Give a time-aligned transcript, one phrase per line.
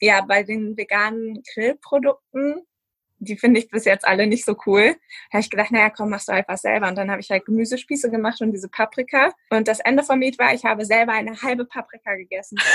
[0.00, 2.66] ja, bei den veganen Grillprodukten,
[3.20, 4.94] die finde ich bis jetzt alle nicht so cool,
[5.32, 6.88] habe ich gedacht, naja, komm, machst du einfach selber.
[6.88, 9.32] Und dann habe ich halt Gemüsespieße gemacht und diese Paprika.
[9.50, 12.58] Und das Ende vom Lied war, ich habe selber eine halbe Paprika gegessen.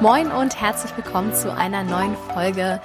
[0.00, 2.80] Moin und herzlich willkommen zu einer neuen Folge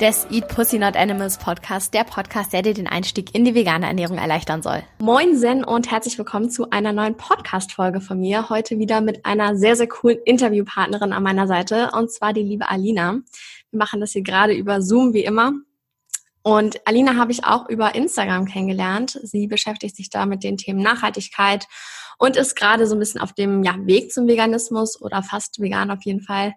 [0.00, 3.86] des Eat Pussy Not Animals Podcast, der Podcast, der dir den Einstieg in die vegane
[3.86, 4.82] Ernährung erleichtern soll.
[4.98, 8.50] Moin Zen und herzlich willkommen zu einer neuen Podcast-Folge von mir.
[8.50, 12.68] Heute wieder mit einer sehr, sehr coolen Interviewpartnerin an meiner Seite und zwar die liebe
[12.68, 13.20] Alina.
[13.70, 15.52] Wir machen das hier gerade über Zoom wie immer.
[16.42, 19.18] Und Alina habe ich auch über Instagram kennengelernt.
[19.22, 21.66] Sie beschäftigt sich da mit den Themen Nachhaltigkeit
[22.18, 25.90] und ist gerade so ein bisschen auf dem ja, Weg zum Veganismus oder fast vegan
[25.90, 26.54] auf jeden Fall.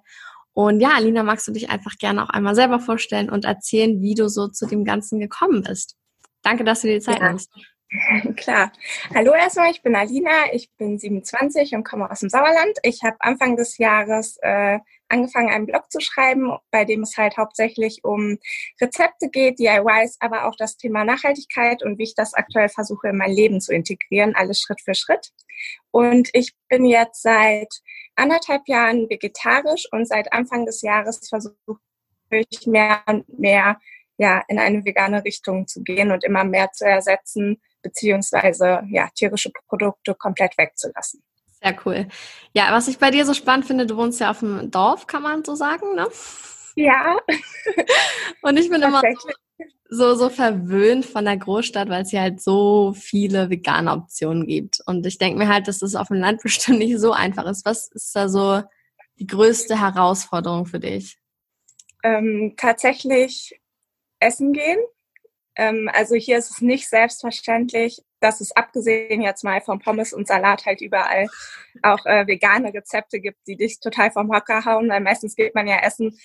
[0.60, 4.14] Und ja, Alina, magst du dich einfach gerne auch einmal selber vorstellen und erzählen, wie
[4.14, 5.96] du so zu dem Ganzen gekommen bist?
[6.42, 7.30] Danke, dass du dir die Zeit ja.
[7.30, 7.50] nimmst.
[8.36, 8.74] Klar.
[9.16, 12.78] Hallo erstmal, ich bin Alina, ich bin 27 und komme aus dem Sauerland.
[12.84, 17.38] Ich habe Anfang des Jahres äh, angefangen, einen Blog zu schreiben, bei dem es halt
[17.38, 18.38] hauptsächlich um
[18.82, 23.18] Rezepte geht, DIYs, aber auch das Thema Nachhaltigkeit und wie ich das aktuell versuche in
[23.18, 25.30] mein Leben zu integrieren, alles Schritt für Schritt.
[25.92, 27.74] Und ich bin jetzt seit
[28.20, 31.80] anderthalb Jahren vegetarisch und seit Anfang des Jahres versuche
[32.30, 33.80] ich mehr und mehr
[34.18, 39.50] ja, in eine vegane Richtung zu gehen und immer mehr zu ersetzen, beziehungsweise ja, tierische
[39.68, 41.24] Produkte komplett wegzulassen.
[41.62, 42.08] Sehr cool.
[42.54, 45.24] Ja, was ich bei dir so spannend finde, du wohnst ja auf dem Dorf, kann
[45.24, 46.08] man so sagen, ne?
[46.76, 47.18] Ja.
[48.42, 49.30] Und ich bin immer so,
[49.90, 54.82] so verwöhnt von der Großstadt, weil es hier halt so viele vegane Optionen gibt.
[54.86, 57.66] Und ich denke mir halt, dass das auf dem Land bestimmt nicht so einfach ist.
[57.66, 58.62] Was ist da so
[59.18, 61.18] die größte Herausforderung für dich?
[62.04, 63.60] Ähm, tatsächlich
[64.20, 64.80] essen gehen.
[65.56, 70.28] Ähm, also hier ist es nicht selbstverständlich, dass es abgesehen jetzt mal vom Pommes und
[70.28, 71.28] Salat halt überall
[71.82, 75.68] auch äh, vegane Rezepte gibt, die dich total vom Hocker hauen, weil meistens geht man
[75.68, 76.18] ja essen,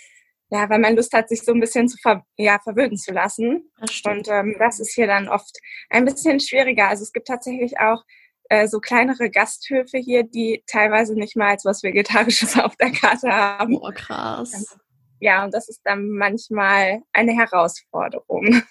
[0.54, 3.70] ja, weil man Lust hat, sich so ein bisschen zu ver ja, verwöhnen zu lassen.
[3.80, 5.58] Und ähm, das ist hier dann oft
[5.90, 6.88] ein bisschen schwieriger.
[6.88, 8.04] Also es gibt tatsächlich auch
[8.50, 13.30] äh, so kleinere Gasthöfe hier, die teilweise nicht mal als was Vegetarisches auf der Karte
[13.30, 13.76] haben.
[13.76, 14.78] Oh, krass.
[15.18, 18.62] Ja, und das ist dann manchmal eine Herausforderung.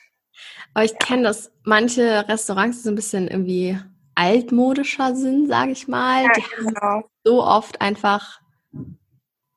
[0.74, 3.78] Aber ich kenne das, manche Restaurants, die so ein bisschen irgendwie
[4.16, 6.82] altmodischer sind, sage ich mal, ja, die genau.
[6.82, 8.43] haben so oft einfach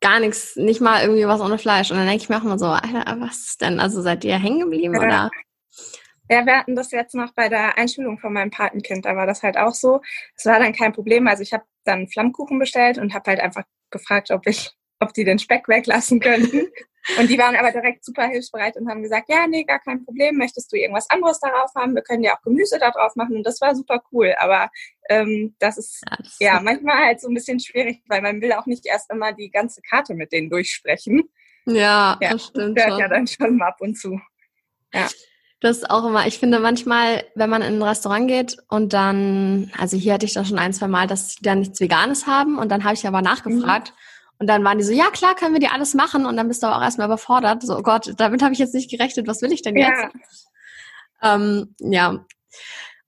[0.07, 1.91] gar nichts, nicht mal irgendwie was ohne Fleisch.
[1.91, 3.81] Und dann denke ich mir auch immer so, Alter, was ist denn?
[3.81, 5.01] Also seid ihr hängen geblieben ja.
[5.01, 5.31] oder?
[6.29, 9.05] Ja, wir hatten das jetzt noch bei der Einschulung von meinem Patenkind.
[9.05, 10.01] Da war das halt auch so.
[10.37, 11.27] Es war dann kein Problem.
[11.27, 15.25] Also ich habe dann Flammkuchen bestellt und habe halt einfach gefragt, ob ich, ob die
[15.25, 16.67] den Speck weglassen könnten.
[17.19, 20.37] Und die waren aber direkt super hilfsbereit und haben gesagt, ja, nee, gar kein Problem,
[20.37, 21.95] möchtest du irgendwas anderes darauf haben?
[21.95, 23.37] Wir können ja auch Gemüse da drauf machen.
[23.37, 24.35] Und das war super cool.
[24.39, 24.71] Aber
[25.09, 28.53] ähm, das ist ja, das ja manchmal halt so ein bisschen schwierig, weil man will
[28.55, 31.29] auch nicht erst immer die ganze Karte mit denen durchsprechen.
[31.67, 32.77] Ja, ja das stimmt.
[32.77, 34.21] Das hört ja dann schon ab und zu.
[34.93, 35.09] Ja.
[35.61, 39.73] Das ist auch immer, ich finde manchmal, wenn man in ein Restaurant geht und dann,
[39.79, 42.59] also hier hatte ich das schon ein, zwei Mal, dass die dann nichts Veganes haben
[42.59, 43.91] und dann habe ich aber nachgefragt.
[43.91, 46.27] Mhm und dann waren die so, ja klar, können wir dir alles machen.
[46.27, 47.63] Und dann bist du aber auch erstmal überfordert.
[47.63, 49.27] So, oh Gott, damit habe ich jetzt nicht gerechnet.
[49.27, 50.03] Was will ich denn jetzt?
[51.23, 51.35] Ja.
[51.35, 52.25] Ähm, ja.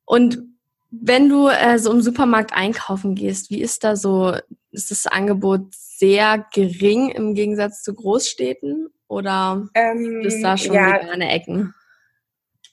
[0.05, 0.43] Und
[0.91, 4.35] wenn du äh, so im Supermarkt einkaufen gehst, wie ist da so,
[4.71, 8.89] ist das Angebot sehr gering im Gegensatz zu Großstädten?
[9.07, 10.95] Oder ähm, ist da schon ja.
[10.95, 11.75] vegane Ecken?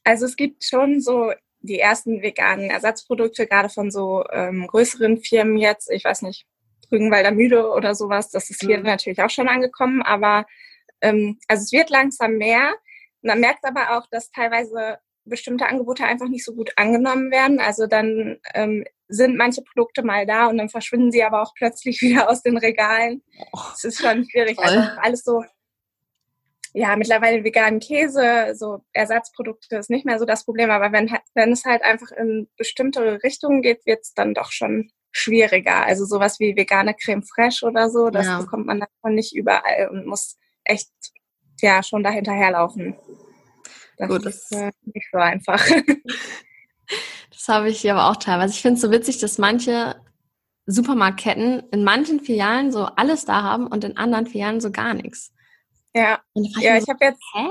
[0.04, 5.58] Also es gibt schon so die ersten veganen Ersatzprodukte, gerade von so ähm, größeren Firmen
[5.58, 5.90] jetzt.
[5.90, 6.46] Ich weiß nicht,
[6.92, 8.30] Rügenwalder Mühle oder sowas.
[8.30, 8.86] Das ist hier mhm.
[8.86, 10.46] natürlich auch schon angekommen, aber
[11.02, 12.74] ähm, also es wird langsam mehr.
[13.22, 17.60] Man merkt aber auch, dass teilweise bestimmte Angebote einfach nicht so gut angenommen werden.
[17.60, 22.02] Also dann ähm, sind manche Produkte mal da und dann verschwinden sie aber auch plötzlich
[22.02, 23.24] wieder aus den Regalen.
[23.74, 24.58] Es ist schon schwierig.
[24.60, 25.44] Also alles so,
[26.74, 30.70] ja, mittlerweile veganen Käse, so Ersatzprodukte ist nicht mehr so das Problem.
[30.70, 34.92] Aber wenn, wenn es halt einfach in bestimmte Richtungen geht, wird es dann doch schon
[35.16, 35.86] schwieriger.
[35.86, 38.40] Also sowas wie vegane Creme fraiche oder so, das ja.
[38.40, 40.90] bekommt man davon nicht überall und muss echt
[41.62, 42.96] ja schon dahinterherlaufen.
[43.98, 45.66] Das Gut, ist äh, nicht so einfach.
[47.32, 48.54] das habe ich aber auch teilweise.
[48.54, 49.96] Ich finde es so witzig, dass manche
[50.66, 55.32] Supermarktketten in manchen Filialen so alles da haben und in anderen Filialen so gar nichts.
[55.94, 57.48] Ja, ja, ich so, habe jetzt, hä?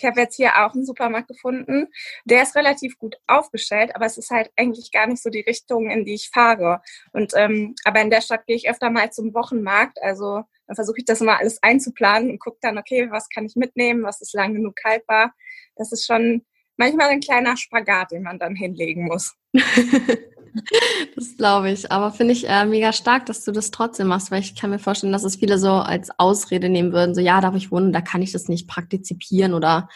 [0.00, 1.88] Ich habe jetzt hier auch einen Supermarkt gefunden.
[2.24, 5.90] Der ist relativ gut aufgestellt, aber es ist halt eigentlich gar nicht so die Richtung,
[5.90, 6.80] in die ich fahre.
[7.12, 10.02] Und ähm, aber in der Stadt gehe ich öfter mal zum Wochenmarkt.
[10.02, 13.56] Also dann versuche ich das immer alles einzuplanen und gucke dann, okay, was kann ich
[13.56, 15.34] mitnehmen, was ist lang genug haltbar.
[15.76, 16.46] das ist schon
[16.78, 19.34] manchmal ein kleiner Spagat, den man dann hinlegen muss.
[21.14, 21.90] das glaube ich.
[21.90, 24.78] Aber finde ich äh, mega stark, dass du das trotzdem machst, weil ich kann mir
[24.78, 27.92] vorstellen, dass es viele so als Ausrede nehmen würden, so ja, da wo ich wohne,
[27.92, 29.88] da kann ich das nicht praktizieren oder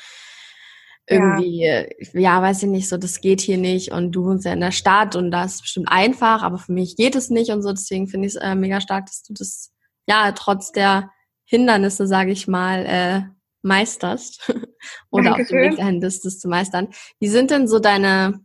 [1.06, 1.85] irgendwie, ja.
[2.15, 4.73] ja, weiß ich nicht, so das geht hier nicht und du wohnst ja in der
[4.73, 7.71] Stadt und das ist bestimmt einfach, aber für mich geht es nicht und so.
[7.71, 9.73] Deswegen finde ich es äh, mega stark, dass du das
[10.06, 11.11] ja trotz der
[11.45, 13.23] Hindernisse, sage ich mal, äh,
[13.62, 14.51] meisterst
[15.11, 16.89] oder auf dem Weg dahin bist, das zu meistern.
[17.19, 18.44] Wie sind denn so deine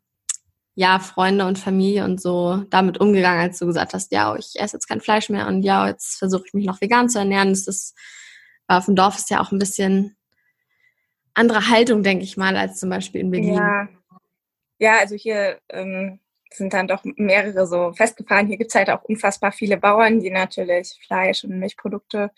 [0.75, 4.77] ja, Freunde und Familie und so damit umgegangen, als du gesagt hast, ja, ich esse
[4.77, 7.49] jetzt kein Fleisch mehr und ja, jetzt versuche ich mich noch vegan zu ernähren.
[7.49, 7.97] Das ist,
[8.67, 10.15] auf dem Dorf ist ja auch ein bisschen
[11.33, 13.53] andere Haltung, denke ich mal, als zum Beispiel in Berlin.
[13.55, 13.89] Ja,
[14.77, 16.19] ja also hier ähm,
[16.51, 18.47] sind dann doch mehrere so festgefahren.
[18.47, 22.31] Hier gibt es halt auch unfassbar viele Bauern, die natürlich Fleisch und Milchprodukte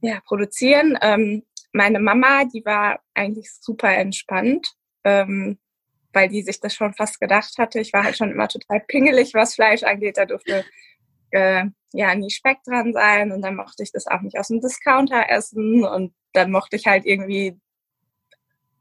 [0.00, 0.98] ja, produzieren.
[1.00, 4.74] Ähm, meine Mama, die war eigentlich super entspannt.
[5.04, 5.58] Ähm,
[6.18, 7.78] weil die sich das schon fast gedacht hatte.
[7.78, 10.16] Ich war halt schon immer total pingelig, was Fleisch angeht.
[10.16, 10.64] Da durfte
[11.30, 14.60] äh, ja nie Speck dran sein und dann mochte ich das auch nicht aus dem
[14.60, 17.56] Discounter essen und dann mochte ich halt irgendwie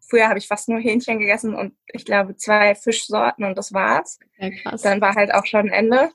[0.09, 4.19] früher habe ich fast nur Hähnchen gegessen und ich glaube zwei Fischsorten und das war's.
[4.37, 4.81] Ja, krass.
[4.81, 6.09] Dann war halt auch schon Ende.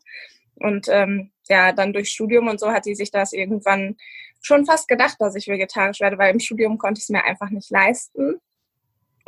[0.57, 3.97] Und ähm, ja, dann durch Studium und so hat die sich das irgendwann
[4.41, 7.51] schon fast gedacht, dass ich vegetarisch werde, weil im Studium konnte ich es mir einfach
[7.51, 8.41] nicht leisten.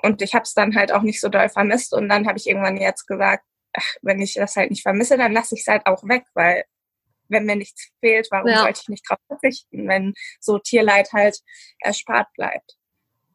[0.03, 1.95] Und ich habe es dann halt auch nicht so doll vermisst.
[1.95, 5.33] Und dann habe ich irgendwann jetzt gesagt, ach, wenn ich das halt nicht vermisse, dann
[5.33, 6.65] lasse ich es halt auch weg, weil
[7.29, 8.63] wenn mir nichts fehlt, warum ja.
[8.63, 11.39] sollte ich nicht drauf verzichten, wenn so Tierleid halt
[11.81, 12.77] erspart bleibt.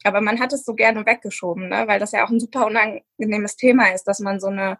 [0.03, 1.87] Aber man hat es so gerne weggeschoben, ne?
[1.87, 4.79] weil das ja auch ein super unangenehmes Thema ist, dass man so eine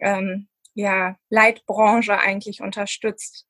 [0.00, 3.46] ähm, ja, Leitbranche eigentlich unterstützt.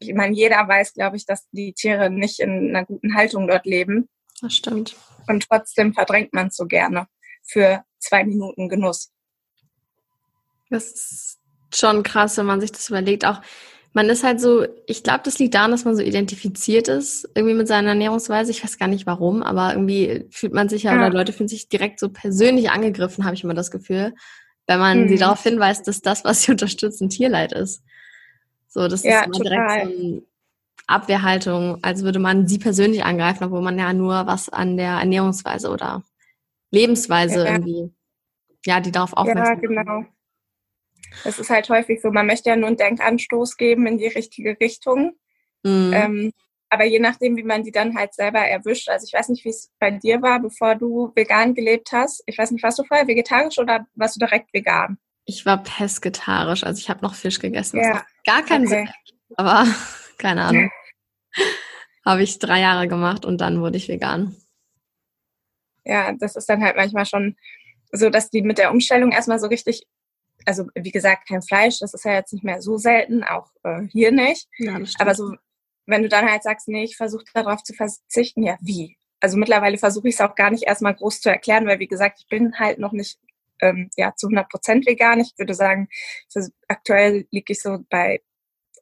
[0.00, 3.66] Ich meine, jeder weiß, glaube ich, dass die Tiere nicht in einer guten Haltung dort
[3.66, 4.08] leben.
[4.40, 4.96] Das stimmt.
[5.26, 7.06] Und trotzdem verdrängt man es so gerne
[7.42, 9.10] für zwei Minuten Genuss.
[10.70, 11.38] Das ist
[11.74, 13.24] schon krass, wenn man sich das überlegt.
[13.24, 13.40] Auch
[13.92, 17.54] man ist halt so, ich glaube, das liegt daran, dass man so identifiziert ist, irgendwie
[17.54, 18.50] mit seiner Ernährungsweise.
[18.50, 20.98] Ich weiß gar nicht warum, aber irgendwie fühlt man sich ja, ja.
[20.98, 24.14] oder Leute fühlen sich direkt so persönlich angegriffen, habe ich immer das Gefühl,
[24.66, 25.08] wenn man mhm.
[25.08, 27.82] sie darauf hinweist, dass das, was sie unterstützen, Tierleid ist.
[28.68, 30.22] So, das ja, ist immer direkt so ein
[30.88, 35.70] Abwehrhaltung, als würde man sie persönlich angreifen, obwohl man ja nur was an der Ernährungsweise
[35.70, 36.02] oder
[36.70, 37.52] Lebensweise ja.
[37.52, 37.92] irgendwie,
[38.64, 40.04] ja, die darauf aufmerksam Ja, genau.
[41.24, 44.58] Es ist halt häufig so, man möchte ja nur einen Denkanstoß geben in die richtige
[44.60, 45.12] Richtung.
[45.62, 45.92] Mhm.
[45.92, 46.32] Ähm,
[46.70, 49.50] aber je nachdem, wie man die dann halt selber erwischt, also ich weiß nicht, wie
[49.50, 52.22] es bei dir war, bevor du vegan gelebt hast.
[52.26, 54.98] Ich weiß nicht, warst du vorher vegetarisch oder warst du direkt vegan?
[55.24, 57.80] Ich war pesketarisch, also ich habe noch Fisch gegessen.
[57.80, 58.04] Ja.
[58.26, 58.86] gar keinen okay.
[58.86, 58.88] Sinn.
[59.36, 59.66] Aber
[60.18, 60.70] keine Ahnung.
[62.04, 64.36] Habe ich drei Jahre gemacht und dann wurde ich vegan.
[65.84, 67.36] Ja, das ist dann halt manchmal schon
[67.92, 69.86] so, dass die mit der Umstellung erstmal so richtig,
[70.44, 73.82] also wie gesagt, kein Fleisch, das ist ja jetzt nicht mehr so selten, auch äh,
[73.88, 74.48] hier nicht.
[74.58, 75.34] Ja, Aber so,
[75.86, 78.96] wenn du dann halt sagst, nee, ich versuche darauf zu verzichten, ja, wie?
[79.20, 82.20] Also mittlerweile versuche ich es auch gar nicht erstmal groß zu erklären, weil wie gesagt,
[82.20, 83.18] ich bin halt noch nicht
[83.60, 85.20] ähm, ja, zu 100 Prozent vegan.
[85.20, 85.88] Ich würde sagen,
[86.68, 88.22] aktuell liege ich so bei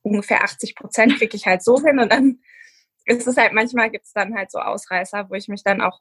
[0.07, 2.41] ungefähr 80 Prozent kriege ich halt so hin und dann
[3.05, 6.01] ist es halt, manchmal gibt es dann halt so Ausreißer, wo ich mich dann auch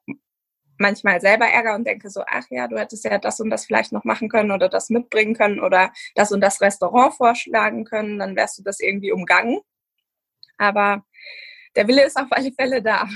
[0.77, 3.91] manchmal selber ärgere und denke so, ach ja, du hättest ja das und das vielleicht
[3.91, 8.35] noch machen können oder das mitbringen können oder das und das Restaurant vorschlagen können, dann
[8.35, 9.59] wärst du das irgendwie umgangen.
[10.57, 11.05] Aber
[11.75, 13.07] der Wille ist auf alle Fälle da.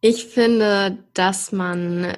[0.00, 2.16] Ich finde, dass man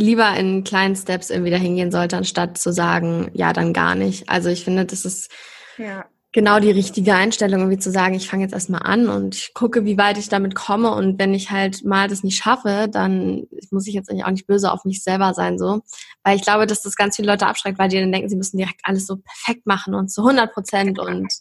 [0.00, 4.28] lieber in kleinen Steps irgendwie dahin gehen sollte, anstatt zu sagen, ja, dann gar nicht.
[4.28, 5.30] Also ich finde, das ist
[5.78, 6.04] ja.
[6.32, 9.84] genau die richtige Einstellung, irgendwie zu sagen, ich fange jetzt erstmal an und ich gucke,
[9.84, 10.92] wie weit ich damit komme.
[10.92, 14.46] Und wenn ich halt mal das nicht schaffe, dann muss ich jetzt eigentlich auch nicht
[14.46, 15.82] böse auf mich selber sein, so.
[16.24, 18.58] Weil ich glaube, dass das ganz viele Leute abschreckt, weil die dann denken, sie müssen
[18.58, 21.32] direkt alles so perfekt machen und zu 100 Prozent und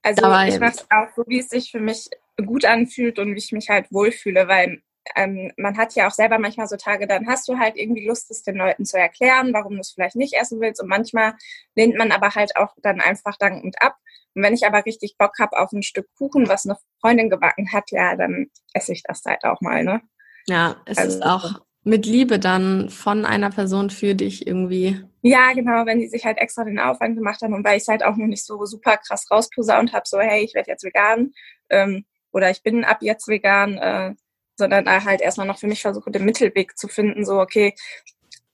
[0.00, 2.08] also ich mache es auch so, wie es sich für mich
[2.46, 4.80] gut anfühlt und wie ich mich halt wohlfühle, weil
[5.16, 8.30] ähm, man hat ja auch selber manchmal so Tage, dann hast du halt irgendwie Lust,
[8.30, 10.80] es den Leuten zu erklären, warum du es vielleicht nicht essen willst.
[10.82, 11.34] Und manchmal
[11.74, 13.96] lehnt man aber halt auch dann einfach dankend ab.
[14.34, 17.72] Und wenn ich aber richtig Bock habe auf ein Stück Kuchen, was eine Freundin gebacken
[17.72, 20.00] hat, ja, dann esse ich das halt auch mal, ne?
[20.46, 25.00] Ja, es also, ist auch mit Liebe dann von einer Person für dich irgendwie.
[25.22, 27.88] Ja, genau, wenn die sich halt extra den Aufwand gemacht haben und weil ich es
[27.88, 31.32] halt auch noch nicht so super krass rausposaunt habe, so hey, ich werde jetzt vegan
[31.70, 34.14] ähm, oder ich bin ab jetzt vegan, äh,
[34.58, 37.74] sondern halt erstmal noch für mich versuche, den Mittelweg zu finden, so, okay,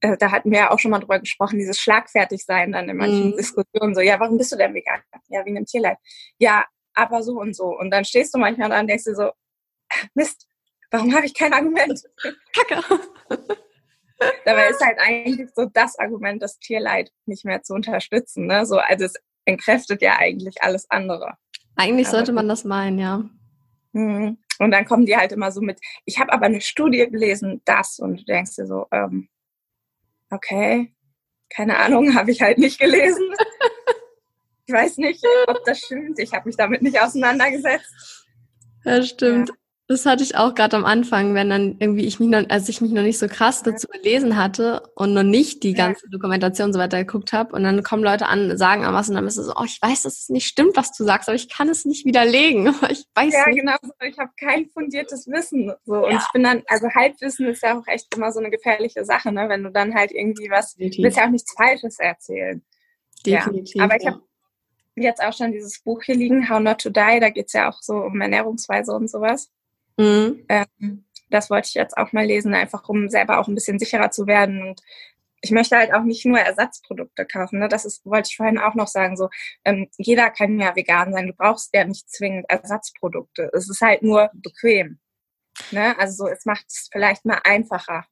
[0.01, 3.31] äh, da hatten wir ja auch schon mal drüber gesprochen, dieses Schlagfertigsein dann in manchen
[3.31, 3.37] mhm.
[3.37, 5.01] Diskussionen, so, ja, warum bist du denn vegan?
[5.29, 5.97] Ja, wegen dem Tierleid.
[6.39, 7.67] Ja, aber so und so.
[7.67, 9.31] Und dann stehst du manchmal da und denkst dir so,
[10.15, 10.47] Mist,
[10.91, 12.03] warum habe ich kein Argument?
[12.55, 12.83] Kacke.
[14.45, 18.47] Dabei ist halt eigentlich so das Argument, das Tierleid nicht mehr zu unterstützen.
[18.47, 18.65] Ne?
[18.65, 21.35] So, also es entkräftet ja eigentlich alles andere.
[21.77, 23.25] Eigentlich sollte man das meinen, ja.
[23.93, 24.39] Mhm.
[24.59, 27.99] Und dann kommen die halt immer so mit, ich habe aber eine Studie gelesen, das.
[27.99, 29.29] Und du denkst dir so, ähm,
[30.31, 30.95] okay,
[31.49, 33.25] keine Ahnung, habe ich halt nicht gelesen.
[34.67, 36.19] ich weiß nicht, ob das stimmt.
[36.19, 38.27] Ich habe mich damit nicht auseinandergesetzt.
[38.85, 39.49] Ja, stimmt.
[39.51, 39.55] Ja.
[39.87, 42.81] Das hatte ich auch gerade am Anfang, wenn dann irgendwie ich mich noch, als ich
[42.81, 46.79] mich noch nicht so krass dazu gelesen hatte und noch nicht die ganze Dokumentation so
[46.79, 49.53] weiter geguckt habe und dann kommen Leute an, sagen was und dann ist es so,
[49.55, 52.07] oh, ich weiß, dass es nicht stimmt, was du sagst, aber ich kann es nicht
[52.07, 52.75] widerlegen.
[52.95, 53.61] Ich weiß ja, nicht.
[53.61, 53.77] genau.
[54.03, 55.73] Ich habe kein fundiertes Wissen.
[55.85, 56.05] So.
[56.05, 56.19] Und ja.
[56.19, 59.49] ich bin dann, also Halbwissen ist ja auch echt immer so eine gefährliche Sache, ne?
[59.49, 62.63] wenn du dann halt irgendwie was, du willst ja auch nichts Falsches erzählen.
[63.27, 63.75] Definitiv.
[63.75, 63.85] Ja.
[63.85, 64.23] Aber ich habe
[64.97, 67.69] jetzt auch schon dieses Buch hier liegen, How Not to Die, da geht es ja
[67.69, 69.51] auch so um Ernährungsweise und sowas.
[69.97, 70.45] Mhm.
[70.49, 74.11] Ähm, das wollte ich jetzt auch mal lesen, einfach um selber auch ein bisschen sicherer
[74.11, 74.63] zu werden.
[74.63, 74.81] Und
[75.41, 77.59] ich möchte halt auch nicht nur Ersatzprodukte kaufen.
[77.59, 77.69] Ne?
[77.69, 79.17] Das ist, wollte ich vorhin auch noch sagen.
[79.17, 79.29] So,
[79.65, 81.27] ähm, jeder kann ja vegan sein.
[81.27, 83.51] Du brauchst ja nicht zwingend Ersatzprodukte.
[83.53, 84.99] Es ist halt nur bequem.
[85.71, 85.99] Ne?
[85.99, 88.07] Also so, es macht es vielleicht mal einfacher.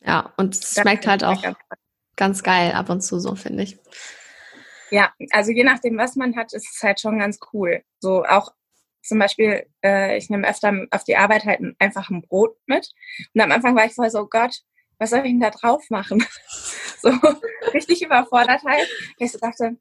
[0.00, 1.42] Ja, und es schmeckt halt auch
[2.16, 3.78] ganz geil ab und zu so, finde ich.
[4.90, 7.82] Ja, also je nachdem, was man hat, ist es halt schon ganz cool.
[8.00, 8.52] So auch
[9.04, 12.90] zum Beispiel, äh, ich nehme öfter auf die Arbeit halt einfach ein Brot mit.
[13.34, 14.62] Und am Anfang war ich voll so, oh Gott,
[14.98, 16.24] was soll ich denn da drauf machen?
[17.00, 17.10] so
[17.72, 18.88] richtig überfordert halt.
[19.18, 19.76] Ich so dachte,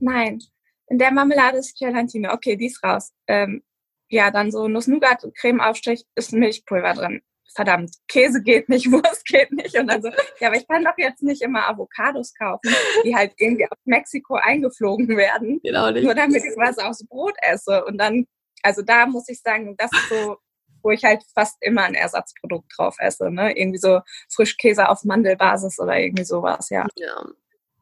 [0.00, 0.40] nein,
[0.88, 2.32] in der Marmelade ist Gelatine.
[2.32, 3.12] Okay, die ist raus.
[3.28, 3.62] Ähm,
[4.08, 7.22] ja, dann so Nuss-Nougat-Creme-Aufstrich ist Milchpulver drin.
[7.54, 9.76] Verdammt, Käse geht nicht, Wurst geht nicht.
[9.78, 10.08] Und dann so,
[10.40, 14.34] ja, aber ich kann doch jetzt nicht immer Avocados kaufen, die halt irgendwie aus Mexiko
[14.34, 15.60] eingeflogen werden.
[15.62, 16.04] Genau nicht.
[16.04, 17.84] Nur damit ich was aufs Brot esse.
[17.84, 18.26] Und dann
[18.62, 20.36] also da muss ich sagen, das ist so,
[20.82, 23.30] wo ich halt fast immer ein Ersatzprodukt drauf esse.
[23.30, 23.56] Ne?
[23.56, 26.86] Irgendwie so Frischkäse auf Mandelbasis oder irgendwie sowas, ja.
[26.96, 27.24] Ja,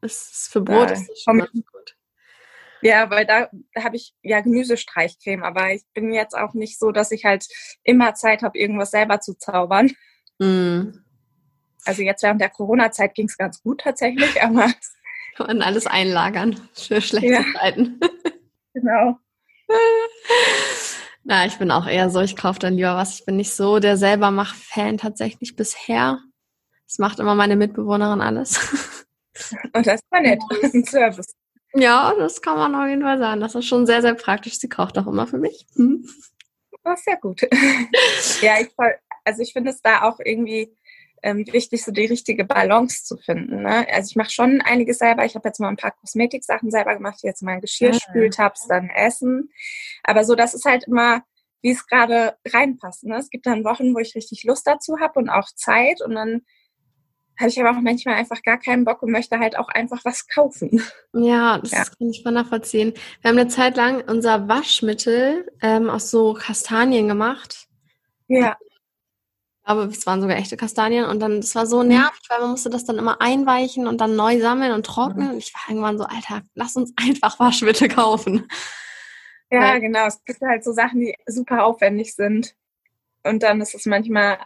[0.01, 1.97] das ist für Brot da ist das schon gut.
[2.81, 6.93] Ja, weil da, da habe ich ja Gemüsestreichcreme, aber ich bin jetzt auch nicht so,
[6.93, 7.47] dass ich halt
[7.83, 9.91] immer Zeit habe, irgendwas selber zu zaubern.
[10.39, 10.91] Mm.
[11.85, 14.73] Also jetzt während der Corona-Zeit ging es ganz gut tatsächlich, aber.
[15.39, 17.45] Man alles einlagern für schlechte ja.
[17.59, 18.01] Zeiten.
[18.75, 19.19] Genau.
[21.25, 23.21] Na, ich bin auch eher so, ich kaufe dann lieber was.
[23.21, 26.21] Ich bin nicht so der selber Mach-Fan tatsächlich bisher.
[26.87, 28.59] Das macht immer meine Mitbewohnerin alles.
[29.75, 30.41] Und das ist mal nett.
[30.63, 31.35] Ein Service.
[31.75, 33.41] Ja, das kann man auf jeden Fall sagen.
[33.41, 34.59] Das ist schon sehr, sehr praktisch.
[34.59, 35.67] Sie kocht auch immer für mich.
[35.75, 36.09] Hm.
[36.83, 37.43] Das ist sehr gut.
[38.41, 38.69] ja, ich,
[39.25, 40.75] also ich finde es da auch irgendwie
[41.23, 43.63] ähm, wichtig, so die richtige Balance zu finden.
[43.63, 43.87] Ne?
[43.91, 45.25] Also ich mache schon einiges selber.
[45.25, 48.75] Ich habe jetzt mal ein paar Kosmetiksachen selber gemacht, jetzt mal Geschirrspültabs, ah.
[48.75, 49.51] dann Essen.
[50.03, 51.23] Aber so, das ist halt immer,
[51.63, 53.05] wie es gerade reinpasst.
[53.05, 53.17] Ne?
[53.17, 56.43] Es gibt dann Wochen, wo ich richtig Lust dazu habe und auch Zeit und dann
[57.39, 60.27] habe ich aber auch manchmal einfach gar keinen Bock und möchte halt auch einfach was
[60.27, 60.83] kaufen.
[61.13, 61.85] Ja, das ja.
[61.85, 62.95] kann ich voll nachvollziehen.
[63.23, 67.69] Wir haben eine Zeit lang unser Waschmittel ähm, aus so Kastanien gemacht.
[68.27, 68.57] Ja
[69.69, 71.89] aber es waren sogar echte Kastanien und dann, das war so mhm.
[71.89, 75.27] nervig, weil man musste das dann immer einweichen und dann neu sammeln und trocknen.
[75.27, 75.33] Mhm.
[75.35, 78.49] Und ich war irgendwann so, Alter, lass uns einfach Waschmittel kaufen.
[79.51, 80.07] Ja, weil, genau.
[80.07, 82.55] Es gibt halt so Sachen, die super aufwendig sind.
[83.25, 84.39] Und dann ist es manchmal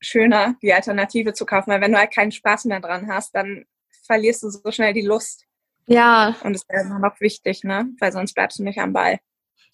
[0.00, 3.66] schöner, die Alternative zu kaufen, weil wenn du halt keinen Spaß mehr dran hast, dann
[4.06, 5.44] verlierst du so schnell die Lust.
[5.86, 6.34] Ja.
[6.42, 7.90] Und das ist ja immer noch wichtig, ne?
[8.00, 9.20] Weil sonst bleibst du nicht am Ball.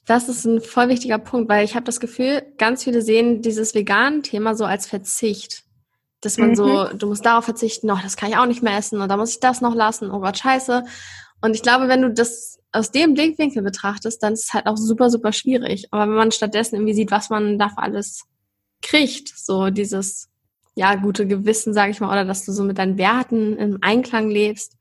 [0.06, 3.74] Das ist ein voll wichtiger Punkt, weil ich habe das Gefühl, ganz viele sehen dieses
[3.74, 5.64] veganen Thema so als Verzicht.
[6.20, 6.54] Dass man mhm.
[6.56, 9.16] so, du musst darauf verzichten, noch, das kann ich auch nicht mehr essen und da
[9.16, 10.84] muss ich das noch lassen, oh Gott, scheiße.
[11.40, 14.76] Und ich glaube, wenn du das aus dem Blickwinkel betrachtest, dann ist es halt auch
[14.76, 15.88] super, super schwierig.
[15.90, 18.24] Aber wenn man stattdessen irgendwie sieht, was man dafür alles
[18.82, 20.28] kriegt, so dieses,
[20.74, 24.30] ja, gute Gewissen, sage ich mal, oder dass du so mit deinen Werten im Einklang
[24.30, 24.76] lebst,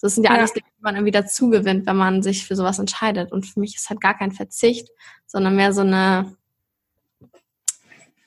[0.00, 0.38] das sind ja, ja.
[0.38, 3.32] alles Dinge, die man irgendwie dazu gewinnt, wenn man sich für sowas entscheidet.
[3.32, 4.88] Und für mich ist halt gar kein Verzicht,
[5.26, 6.36] sondern mehr so eine,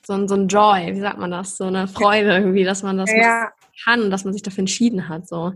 [0.04, 1.56] so ein, so ein Joy, wie sagt man das?
[1.56, 3.52] So eine Freude irgendwie, dass man das ja.
[3.84, 5.28] kann und dass man sich dafür entschieden hat.
[5.28, 5.54] So.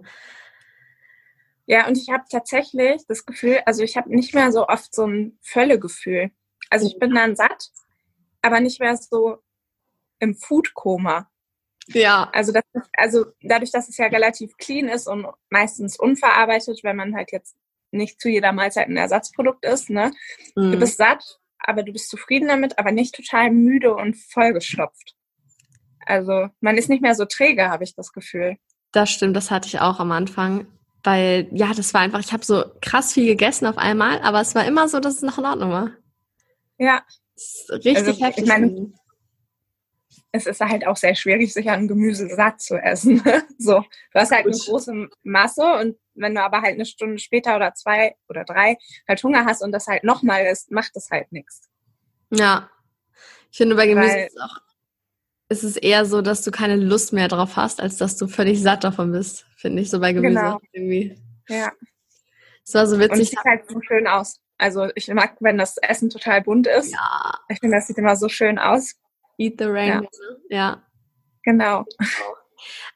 [1.67, 5.07] Ja, und ich habe tatsächlich das Gefühl, also ich habe nicht mehr so oft so
[5.07, 6.31] ein Völlegefühl.
[6.71, 7.71] Also ich bin dann satt,
[8.41, 9.39] aber nicht mehr so
[10.19, 11.29] im Foodkoma.
[11.89, 12.31] Ja.
[12.33, 12.65] Also, das,
[12.97, 17.57] also dadurch, dass es ja relativ clean ist und meistens unverarbeitet, wenn man halt jetzt
[17.91, 20.13] nicht zu jeder Mahlzeit ein Ersatzprodukt ist, ne?
[20.55, 20.73] Mhm.
[20.73, 25.15] Du bist satt, aber du bist zufrieden damit, aber nicht total müde und vollgestopft.
[26.05, 28.57] Also man ist nicht mehr so träge, habe ich das Gefühl.
[28.93, 30.67] Das stimmt, das hatte ich auch am Anfang.
[31.03, 34.57] Weil, ja, das war einfach, ich habe so krass viel gegessen auf einmal, aber es
[34.57, 35.91] war immer so, dass es noch in Ordnung war.
[36.79, 37.03] Ja.
[37.71, 38.45] richtig also, heftig.
[38.45, 38.93] Ich meine,
[40.37, 43.23] es ist halt auch sehr schwierig, sich an Gemüse satt zu essen.
[43.59, 47.57] so, du hast halt eine große Masse und wenn du aber halt eine Stunde später
[47.57, 48.77] oder zwei oder drei
[49.09, 51.69] halt Hunger hast und das halt nochmal ist, macht das halt nichts.
[52.31, 52.71] Ja.
[53.51, 54.59] Ich finde bei Gemüse Weil, ist, auch,
[55.49, 58.63] ist es eher so, dass du keine Lust mehr drauf hast, als dass du völlig
[58.63, 60.61] satt davon bist, finde ich so bei Gemüse genau.
[60.73, 61.19] irgendwie.
[61.49, 61.73] Ja.
[62.67, 63.13] Es war so witzig.
[63.13, 64.41] Und es sieht halt so schön aus.
[64.59, 66.93] Also ich mag, wenn das Essen total bunt ist.
[66.93, 67.39] Ja.
[67.49, 68.95] Ich finde, das sieht immer so schön aus.
[69.39, 70.07] Eat the rain.
[70.51, 70.57] Ja.
[70.57, 70.83] ja.
[71.43, 71.85] Genau.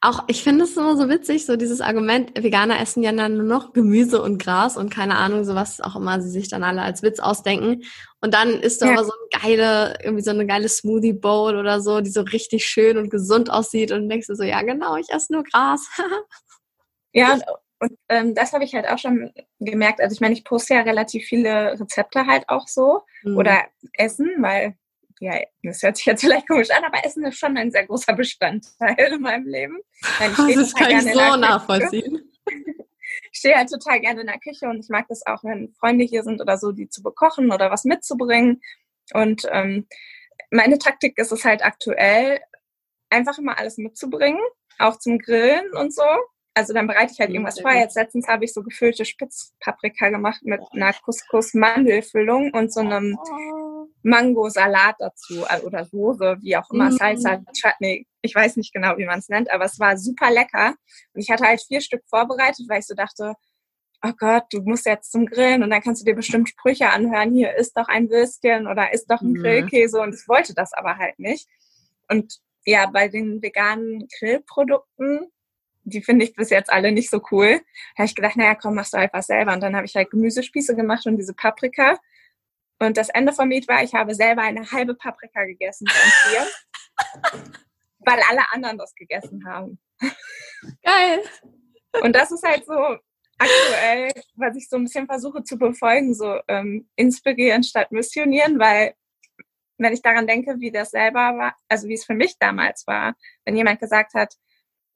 [0.01, 3.47] Auch ich finde es immer so witzig, so dieses Argument, Veganer essen ja dann nur
[3.47, 6.83] noch Gemüse und Gras und keine Ahnung, so was auch immer sie sich dann alle
[6.83, 7.83] als Witz ausdenken.
[8.21, 8.93] Und dann isst du ja.
[8.93, 12.65] aber so eine geile, irgendwie so eine geile Smoothie Bowl oder so, die so richtig
[12.65, 15.87] schön und gesund aussieht und denkst du so, ja genau, ich esse nur Gras.
[17.13, 17.39] ja,
[17.81, 20.01] und ähm, das habe ich halt auch schon gemerkt.
[20.01, 23.37] Also ich meine, ich poste ja relativ viele Rezepte halt auch so mhm.
[23.37, 24.75] oder Essen, weil
[25.21, 28.15] ja, das hört sich jetzt vielleicht komisch an, aber Essen ist schon ein sehr großer
[28.15, 29.79] Bestandteil in meinem Leben.
[30.19, 32.27] Nein, ich das kann ich so nachvollziehen.
[33.33, 36.05] Ich stehe halt total gerne in der Küche und ich mag das auch, wenn Freunde
[36.05, 38.61] hier sind oder so, die zu bekochen oder was mitzubringen.
[39.13, 39.87] Und ähm,
[40.51, 42.41] meine Taktik ist es halt aktuell,
[43.09, 44.41] einfach immer alles mitzubringen,
[44.79, 46.05] auch zum Grillen und so.
[46.55, 47.73] Also dann bereite ich halt irgendwas vor.
[47.73, 53.70] Jetzt letztens habe ich so gefüllte Spitzpaprika gemacht mit einer Couscous-Mandelfüllung und so einem oh.
[54.03, 56.93] Mango-Salat dazu äh, oder Soße, wie auch immer, mm.
[56.93, 58.07] Salsa, Chutney.
[58.23, 60.75] Ich weiß nicht genau, wie man es nennt, aber es war super lecker.
[61.15, 63.35] Und ich hatte halt vier Stück vorbereitet, weil ich so dachte,
[64.03, 67.35] oh Gott, du musst jetzt zum Grillen und dann kannst du dir bestimmt Sprüche anhören,
[67.35, 69.43] hier ist doch ein Würstchen oder ist doch ein mhm.
[69.43, 71.49] Grillkäse und ich wollte das aber halt nicht.
[72.09, 75.31] Und ja, bei den veganen Grillprodukten,
[75.85, 77.61] die finde ich bis jetzt alle nicht so cool,
[77.97, 79.53] habe ich gedacht, naja, komm, machst du halt was selber.
[79.53, 81.99] Und dann habe ich halt Gemüsespieße gemacht und diese Paprika
[82.81, 86.47] und das Ende vom Lied war, ich habe selber eine halbe Paprika gegessen von vier,
[88.01, 89.79] weil alle anderen das gegessen haben.
[90.83, 91.23] Geil.
[92.03, 92.97] Und das ist halt so
[93.39, 98.95] aktuell, was ich so ein bisschen versuche zu befolgen, so ähm, inspirieren statt missionieren, weil
[99.79, 103.15] wenn ich daran denke, wie das selber war, also wie es für mich damals war,
[103.45, 104.35] wenn jemand gesagt hat,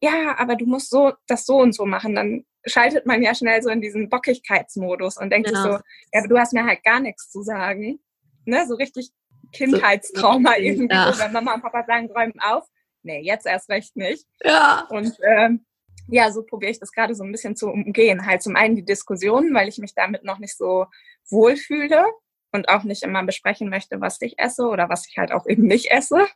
[0.01, 3.63] ja, aber du musst so das so und so machen, dann schaltet man ja schnell
[3.63, 5.63] so in diesen Bockigkeitsmodus und denkt genau.
[5.63, 5.79] sich so,
[6.13, 8.01] ja, aber du hast mir halt gar nichts zu sagen.
[8.45, 8.67] Ne?
[8.67, 9.11] So richtig
[9.53, 11.13] Kindheitstrauma so, irgendwie, ja.
[11.19, 12.65] wenn Mama und Papa sagen, räumen auf.
[13.03, 14.27] Nee, jetzt erst recht nicht.
[14.43, 14.87] Ja.
[14.89, 15.67] Und ähm,
[16.09, 18.27] ja, so probiere ich das gerade so ein bisschen zu umgehen.
[18.27, 20.87] Halt zum einen die Diskussion, weil ich mich damit noch nicht so
[21.29, 22.07] wohlfühle
[22.55, 25.67] und auch nicht immer besprechen möchte, was ich esse oder was ich halt auch eben
[25.67, 26.27] nicht esse.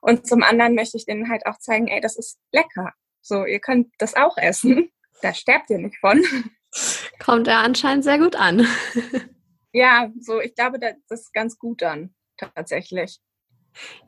[0.00, 2.92] Und zum anderen möchte ich denen halt auch zeigen, ey, das ist lecker.
[3.20, 4.90] So, ihr könnt das auch essen.
[5.22, 6.20] Da sterbt ihr nicht von.
[7.20, 8.66] Kommt er anscheinend sehr gut an.
[9.72, 13.20] ja, so, ich glaube, das ist ganz gut dann, tatsächlich.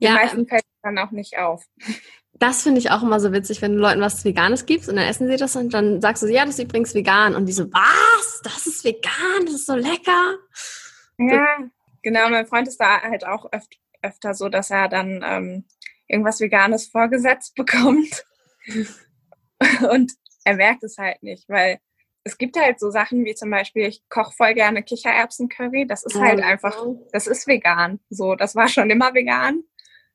[0.00, 1.64] Die ja, meisten fällt dann auch nicht auf.
[2.32, 5.06] Das finde ich auch immer so witzig, wenn du Leuten was Veganes gibst und dann
[5.06, 7.36] essen sie das und dann sagst du, ja, das ist übrigens vegan.
[7.36, 8.40] Und die so, was?
[8.42, 9.44] Das ist vegan?
[9.44, 10.38] Das ist so lecker.
[11.18, 11.58] Ja,
[12.02, 12.28] genau.
[12.28, 15.64] Mein Freund ist da halt auch öfter, öfter so, dass er dann ähm,
[16.06, 18.24] irgendwas Veganes vorgesetzt bekommt.
[19.90, 20.12] und
[20.44, 21.78] er merkt es halt nicht, weil
[22.24, 25.86] es gibt halt so Sachen wie zum Beispiel, ich koche voll gerne Kichererbsen-Curry.
[25.86, 26.74] Das ist halt einfach,
[27.12, 28.00] das ist vegan.
[28.08, 29.62] So, das war schon immer vegan.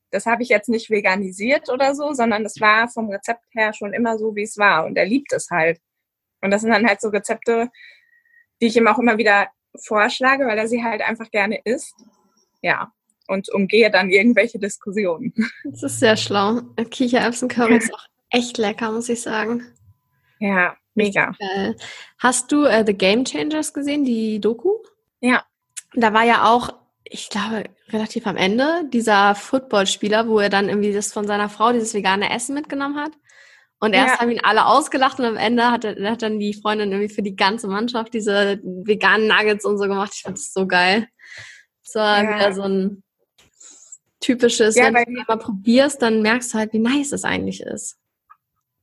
[0.09, 3.93] Das habe ich jetzt nicht veganisiert oder so, sondern das war vom Rezept her schon
[3.93, 4.85] immer so, wie es war.
[4.85, 5.79] Und er liebt es halt.
[6.41, 7.69] Und das sind dann halt so Rezepte,
[8.59, 11.95] die ich ihm auch immer wieder vorschlage, weil er sie halt einfach gerne isst.
[12.61, 12.91] Ja.
[13.27, 15.33] Und umgehe dann irgendwelche Diskussionen.
[15.63, 16.61] Das ist sehr schlau.
[16.89, 19.63] Kichererbsen-Curry ist auch echt lecker, muss ich sagen.
[20.39, 21.35] Ja, mega.
[22.17, 24.77] Hast du äh, The Game Changers gesehen, die Doku?
[25.19, 25.43] Ja.
[25.93, 30.93] Da war ja auch, ich glaube, relativ am Ende dieser Footballspieler, wo er dann irgendwie
[30.93, 33.11] das von seiner Frau, dieses vegane Essen mitgenommen hat.
[33.79, 34.19] Und erst ja.
[34.19, 37.21] haben ihn alle ausgelacht und am Ende hat, er, hat dann die Freundin irgendwie für
[37.21, 40.11] die ganze Mannschaft diese veganen Nuggets und so gemacht.
[40.13, 41.07] Ich fand das so geil.
[41.85, 42.35] Das war ja.
[42.35, 43.03] wieder so ein
[44.19, 47.97] typisches, ja, wenn du mal probierst, dann merkst du halt, wie nice es eigentlich ist.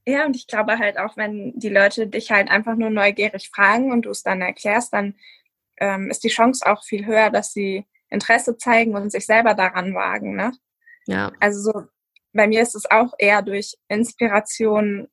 [0.06, 3.92] Ja, und ich glaube halt auch, wenn die Leute dich halt einfach nur neugierig fragen
[3.92, 5.14] und du es dann erklärst, dann
[5.78, 9.94] ähm, ist die Chance auch viel höher, dass sie Interesse zeigen und sich selber daran
[9.94, 10.36] wagen.
[10.36, 10.52] Ne?
[11.06, 11.32] Ja.
[11.40, 11.82] Also so,
[12.36, 15.08] bei mir ist es auch eher durch Inspiration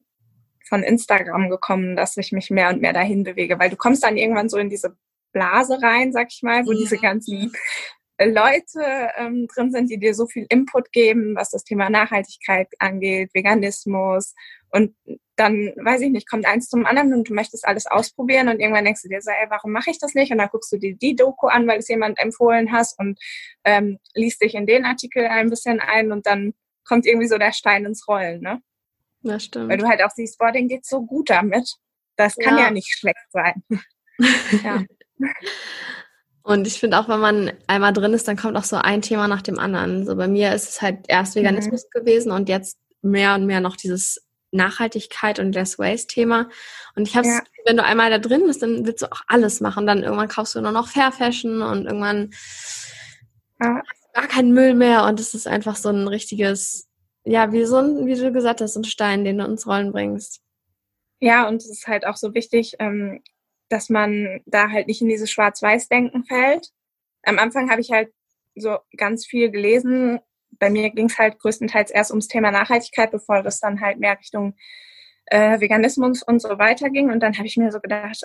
[0.67, 4.17] von Instagram gekommen, dass ich mich mehr und mehr dahin bewege, weil du kommst dann
[4.17, 4.95] irgendwann so in diese
[5.31, 6.79] Blase rein, sag ich mal, wo ja.
[6.79, 7.51] diese ganzen
[8.21, 13.31] Leute ähm, drin sind, die dir so viel Input geben, was das Thema Nachhaltigkeit angeht,
[13.33, 14.35] Veganismus.
[14.69, 14.95] Und
[15.35, 18.85] dann, weiß ich nicht, kommt eins zum anderen und du möchtest alles ausprobieren und irgendwann
[18.85, 20.31] denkst du dir so, ey, warum mache ich das nicht?
[20.31, 23.19] Und dann guckst du dir die Doku an, weil es jemand empfohlen hast und
[23.63, 26.53] ähm, liest dich in den Artikel ein bisschen ein und dann
[26.85, 28.61] kommt irgendwie so der Stein ins Rollen, ne?
[29.21, 29.69] Das stimmt.
[29.69, 31.75] Weil du halt auch siehst, boah, denen geht's so gut damit.
[32.15, 33.63] Das kann ja, ja nicht schlecht sein.
[34.63, 34.83] ja.
[36.43, 39.29] Und ich finde auch, wenn man einmal drin ist, dann kommt auch so ein Thema
[39.29, 40.05] nach dem anderen.
[40.05, 41.99] So bei mir ist es halt erst Veganismus mhm.
[41.99, 46.49] gewesen und jetzt mehr und mehr noch dieses Nachhaltigkeit und Less Waste Thema.
[46.95, 47.41] Und ich habe ja.
[47.65, 49.87] wenn du einmal da drin bist, dann willst du auch alles machen.
[49.87, 52.31] Dann irgendwann kaufst du nur noch Fair Fashion und irgendwann
[53.61, 53.81] ja.
[54.13, 55.03] Gar keinen Müll mehr.
[55.05, 56.87] Und es ist einfach so ein richtiges,
[57.25, 59.91] ja, wie so ein, wie du gesagt hast, so ein Stein, den du ins Rollen
[59.91, 60.41] bringst.
[61.19, 63.21] Ja, und es ist halt auch so wichtig, ähm,
[63.69, 66.69] dass man da halt nicht in dieses Schwarz-Weiß-Denken fällt.
[67.23, 68.11] Am Anfang habe ich halt
[68.55, 70.19] so ganz viel gelesen.
[70.59, 74.17] Bei mir ging es halt größtenteils erst ums Thema Nachhaltigkeit, bevor das dann halt mehr
[74.19, 74.55] Richtung
[75.27, 77.09] äh, Veganismus und so weiter ging.
[77.09, 78.21] Und dann habe ich mir so gedacht,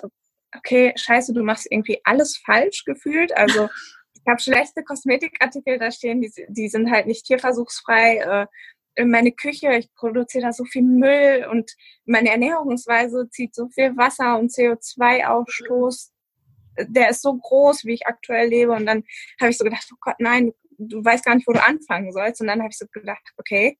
[0.55, 3.35] okay, scheiße, du machst irgendwie alles falsch gefühlt.
[3.35, 3.69] Also
[4.29, 8.17] habe schlechte Kosmetikartikel da stehen, die, die sind halt nicht tierversuchsfrei.
[8.17, 8.47] Äh,
[8.95, 11.71] in meine Küche, ich produziere da so viel Müll und
[12.05, 16.11] meine Ernährungsweise zieht so viel Wasser und CO2-Ausstoß.
[16.87, 18.73] Der ist so groß, wie ich aktuell lebe.
[18.73, 19.03] Und dann
[19.39, 22.41] habe ich so gedacht, oh Gott, nein, du weißt gar nicht, wo du anfangen sollst.
[22.41, 23.77] Und dann habe ich so gedacht, okay,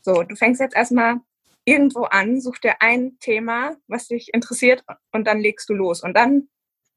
[0.00, 1.20] so, du fängst jetzt erstmal
[1.64, 6.02] irgendwo an, such dir ein Thema, was dich interessiert und dann legst du los.
[6.02, 6.48] Und dann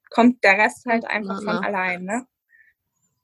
[0.09, 2.25] kommt der Rest halt einfach von allein, ne?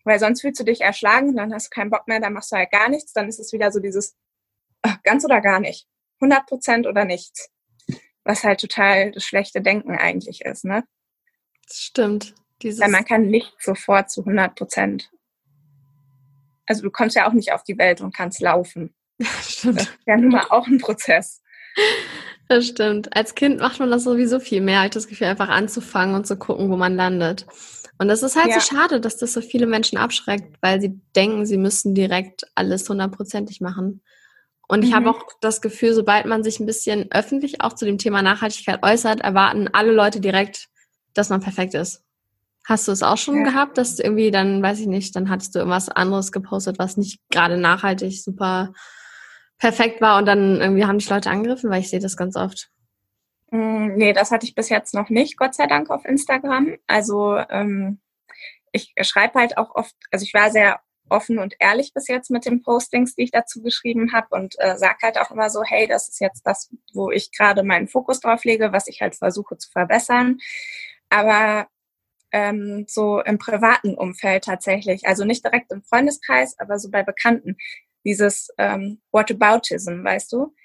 [0.04, 2.56] Weil sonst fühlst du dich erschlagen, dann hast du keinen Bock mehr, dann machst du
[2.56, 4.16] halt gar nichts, dann ist es wieder so dieses,
[5.04, 5.88] ganz oder gar nicht.
[6.20, 7.50] 100 Prozent oder nichts.
[8.24, 10.84] Was halt total das schlechte Denken eigentlich ist, ne?
[11.68, 12.36] Das stimmt.
[12.62, 15.12] Dieses Weil man kann nicht sofort zu 100 Prozent.
[16.68, 18.94] Also du kommst ja auch nicht auf die Welt und kannst laufen.
[19.42, 19.80] stimmt.
[19.80, 21.42] Das ist ja nun mal auch ein Prozess.
[22.48, 23.16] Das stimmt.
[23.16, 24.84] Als Kind macht man das sowieso viel mehr.
[24.84, 27.46] Ich das Gefühl, einfach anzufangen und zu gucken, wo man landet.
[28.02, 28.60] Und das ist halt ja.
[28.60, 32.90] so schade, dass das so viele Menschen abschreckt, weil sie denken, sie müssen direkt alles
[32.90, 34.02] hundertprozentig machen.
[34.68, 34.96] Und ich mhm.
[34.96, 38.82] habe auch das Gefühl, sobald man sich ein bisschen öffentlich auch zu dem Thema Nachhaltigkeit
[38.82, 40.70] äußert, erwarten alle Leute direkt,
[41.14, 42.02] dass man perfekt ist.
[42.66, 43.44] Hast du es auch schon ja.
[43.44, 47.20] gehabt, dass irgendwie dann, weiß ich nicht, dann hattest du irgendwas anderes gepostet, was nicht
[47.30, 48.74] gerade nachhaltig super
[49.60, 52.72] perfekt war und dann irgendwie haben dich Leute angegriffen, weil ich sehe das ganz oft.
[53.52, 56.78] Mm, nee, das hatte ich bis jetzt noch nicht, Gott sei Dank, auf Instagram.
[56.88, 58.00] Also ähm,
[58.72, 62.46] ich schreibe halt auch oft, also ich war sehr offen und ehrlich bis jetzt mit
[62.46, 65.88] den Postings, die ich dazu geschrieben habe und äh, sage halt auch immer so, hey,
[65.88, 69.58] das ist jetzt das, wo ich gerade meinen Fokus drauf lege, was ich halt versuche
[69.58, 70.40] zu verbessern.
[71.10, 71.68] Aber
[72.32, 77.58] ähm, so im privaten Umfeld tatsächlich, also nicht direkt im Freundeskreis, aber so bei Bekannten,
[78.06, 80.56] dieses ähm, Whataboutism, weißt du?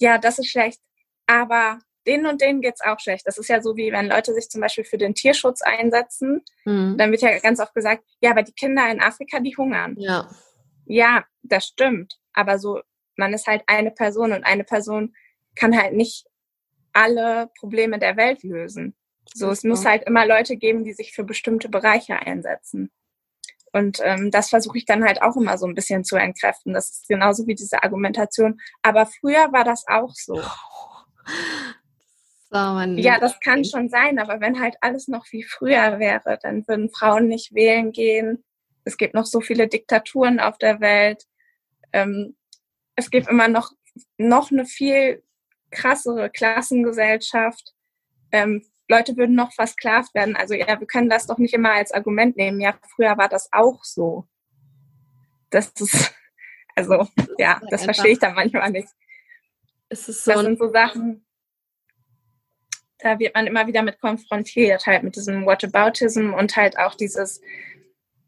[0.00, 0.80] Ja, das ist schlecht,
[1.26, 3.26] aber denen und denen geht's auch schlecht.
[3.26, 6.42] Das ist ja so, wie wenn Leute sich zum Beispiel für den Tierschutz einsetzen.
[6.64, 6.96] Mhm.
[6.98, 9.94] Dann wird ja ganz oft gesagt, ja, aber die Kinder in Afrika, die hungern.
[9.98, 10.28] Ja.
[10.86, 12.18] Ja, das stimmt.
[12.32, 12.80] Aber so,
[13.16, 15.14] man ist halt eine Person und eine Person
[15.54, 16.26] kann halt nicht
[16.92, 18.94] alle Probleme der Welt lösen.
[19.34, 22.90] So, es muss halt immer Leute geben, die sich für bestimmte Bereiche einsetzen.
[23.72, 26.72] Und ähm, das versuche ich dann halt auch immer so ein bisschen zu entkräften.
[26.72, 28.58] Das ist genauso wie diese Argumentation.
[28.80, 30.40] Aber früher war das auch so.
[32.98, 36.90] ja, das kann schon sein, aber wenn halt alles noch wie früher wäre, dann würden
[36.90, 38.44] Frauen nicht wählen gehen.
[38.84, 41.24] Es gibt noch so viele Diktaturen auf der Welt.
[41.92, 42.36] Ähm,
[42.94, 43.72] es gibt immer noch,
[44.16, 45.22] noch eine viel
[45.70, 47.74] krassere Klassengesellschaft.
[48.32, 50.36] Ähm, Leute würden noch versklavt werden.
[50.36, 52.60] Also ja, wir können das doch nicht immer als Argument nehmen.
[52.60, 54.26] Ja, früher war das auch so.
[55.50, 56.14] Das ist,
[56.76, 58.88] also ja, das verstehe ich dann manchmal nicht.
[59.88, 61.25] Es ist so das sind so Sachen,
[62.98, 67.40] da wird man immer wieder mit konfrontiert, halt mit diesem Whataboutism und halt auch dieses,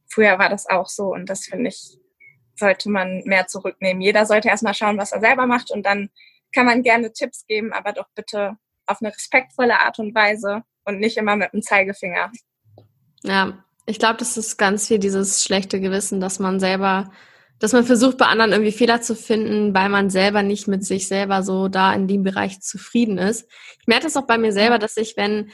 [0.09, 1.98] früher war das auch so und das finde ich,
[2.57, 4.02] sollte man mehr zurücknehmen.
[4.02, 6.11] Jeder sollte erstmal schauen, was er selber macht und dann
[6.52, 10.98] kann man gerne Tipps geben, aber doch bitte auf eine respektvolle Art und Weise und
[10.98, 12.33] nicht immer mit dem Zeigefinger.
[13.22, 17.11] Ja, ich glaube, das ist ganz viel dieses schlechte Gewissen, dass man selber
[17.59, 21.09] dass man versucht, bei anderen irgendwie Fehler zu finden, weil man selber nicht mit sich
[21.09, 23.49] selber so da in dem Bereich zufrieden ist.
[23.81, 25.51] Ich merke das auch bei mir selber, dass ich, wenn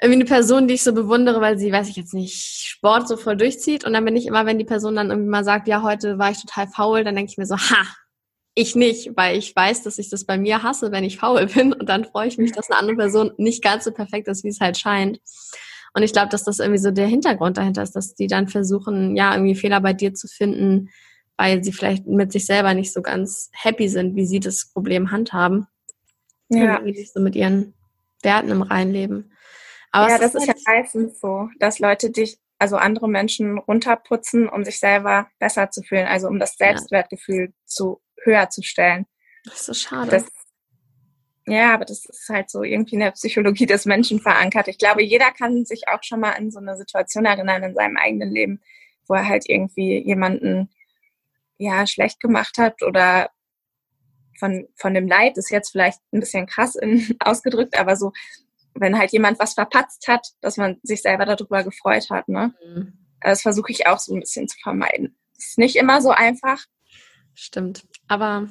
[0.00, 3.18] irgendwie eine Person, die ich so bewundere, weil sie, weiß ich jetzt nicht, Sport so
[3.18, 5.82] voll durchzieht und dann bin ich immer, wenn die Person dann irgendwie mal sagt, ja,
[5.82, 7.86] heute war ich total faul, dann denke ich mir so, ha,
[8.54, 11.74] ich nicht, weil ich weiß, dass ich das bei mir hasse, wenn ich faul bin
[11.74, 14.48] und dann freue ich mich, dass eine andere Person nicht ganz so perfekt ist, wie
[14.48, 15.20] es halt scheint.
[15.92, 19.16] Und ich glaube, dass das irgendwie so der Hintergrund dahinter ist, dass die dann versuchen,
[19.16, 20.88] ja, irgendwie Fehler bei dir zu finden,
[21.40, 25.10] weil sie vielleicht mit sich selber nicht so ganz happy sind, wie sie das Problem
[25.10, 25.66] handhaben.
[26.50, 26.84] Ja.
[26.84, 27.72] Wie sie so mit ihren
[28.22, 29.32] Werten im Rein leben.
[29.90, 33.56] Aber ja, das ist, ist ja halt meistens so, dass Leute dich, also andere Menschen
[33.56, 37.52] runterputzen, um sich selber besser zu fühlen, also um das Selbstwertgefühl ja.
[37.64, 39.06] zu höher zu stellen.
[39.44, 40.10] Das ist so schade.
[40.10, 40.26] Das,
[41.46, 44.68] ja, aber das ist halt so irgendwie in der Psychologie des Menschen verankert.
[44.68, 47.96] Ich glaube, jeder kann sich auch schon mal an so eine Situation erinnern in seinem
[47.96, 48.60] eigenen Leben,
[49.08, 50.68] wo er halt irgendwie jemanden
[51.60, 53.30] ja schlecht gemacht hat oder
[54.38, 58.12] von, von dem Leid ist jetzt vielleicht ein bisschen krass in, ausgedrückt, aber so,
[58.74, 62.28] wenn halt jemand was verpatzt hat, dass man sich selber darüber gefreut hat.
[62.28, 62.54] Ne?
[62.64, 62.92] Mhm.
[63.20, 65.16] Das versuche ich auch so ein bisschen zu vermeiden.
[65.36, 66.64] Ist nicht immer so einfach.
[67.34, 67.86] Stimmt.
[68.08, 68.48] Aber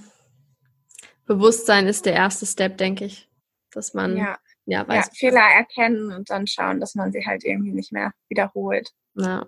[1.25, 3.27] Bewusstsein ist der erste Step, denke ich.
[3.71, 7.43] Dass man ja, ja, weiß, ja Fehler erkennen und dann schauen, dass man sie halt
[7.43, 8.89] irgendwie nicht mehr wiederholt.
[9.15, 9.47] Ja.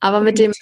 [0.00, 0.52] Aber mit dem,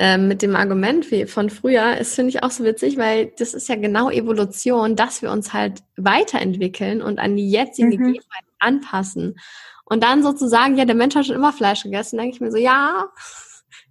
[0.00, 3.68] äh, mit dem Argument von früher ist, finde ich auch so witzig, weil das ist
[3.68, 7.90] ja genau Evolution, dass wir uns halt weiterentwickeln und an die jetzigen mhm.
[7.90, 9.38] Gegebenheiten anpassen.
[9.84, 12.56] Und dann sozusagen, ja, der Mensch hat schon immer Fleisch gegessen, denke ich mir so,
[12.56, 13.12] ja,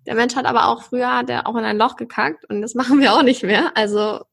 [0.07, 2.73] der Mensch hat aber auch früher, hat er auch in ein Loch gekackt und das
[2.73, 3.71] machen wir auch nicht mehr.
[3.77, 4.25] Also,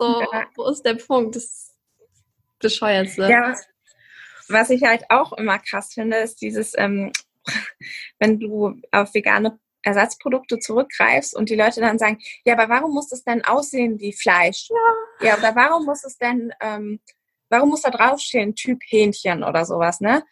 [0.00, 0.46] so, ja.
[0.56, 1.36] wo ist der Punkt?
[1.36, 1.76] Das
[2.58, 3.30] bescheuertste.
[3.30, 3.54] Ja,
[4.48, 7.12] was ich halt auch immer krass finde, ist dieses, ähm,
[8.18, 13.08] wenn du auf vegane Ersatzprodukte zurückgreifst und die Leute dann sagen, ja, aber warum muss
[13.08, 14.68] das denn aussehen wie Fleisch?
[15.20, 17.00] Ja, ja oder warum muss es denn, ähm,
[17.48, 20.24] warum muss da draufstehen, Typ Hähnchen oder sowas, ne?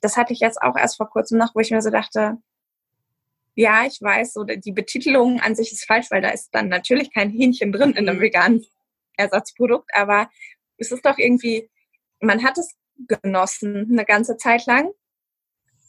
[0.00, 2.38] Das hatte ich jetzt auch erst vor kurzem noch, wo ich mir so dachte,
[3.56, 7.12] ja, ich weiß, so die Betitelung an sich ist falsch, weil da ist dann natürlich
[7.12, 8.22] kein Hähnchen drin in einem mhm.
[8.22, 8.66] veganen
[9.16, 10.30] Ersatzprodukt, aber
[10.78, 11.68] es ist doch irgendwie,
[12.20, 12.74] man hat es
[13.08, 14.90] genossen eine ganze Zeit lang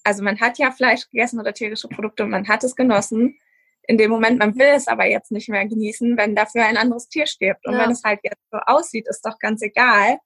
[0.04, 3.38] also man hat ja Fleisch gegessen oder tierische Produkte und man hat es genossen.
[3.84, 7.10] In dem Moment, man will es aber jetzt nicht mehr genießen, wenn dafür ein anderes
[7.10, 7.66] Tier stirbt.
[7.68, 7.80] Und ja.
[7.80, 10.18] wenn es halt jetzt so aussieht, ist doch ganz egal,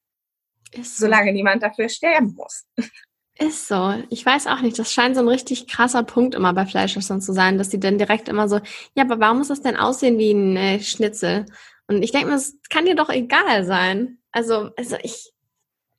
[0.72, 1.06] ist so.
[1.06, 2.66] solange niemand dafür sterben muss.
[3.38, 3.94] Ist so.
[4.10, 4.80] Ich weiß auch nicht.
[4.80, 7.98] Das scheint so ein richtig krasser Punkt immer bei Fleischessern zu sein, dass die dann
[7.98, 8.62] direkt immer so,
[8.94, 11.46] ja, aber warum muss das denn aussehen wie ein äh, Schnitzel?
[11.88, 14.20] Und ich denke mir, es kann dir doch egal sein.
[14.32, 15.34] Also, also ich.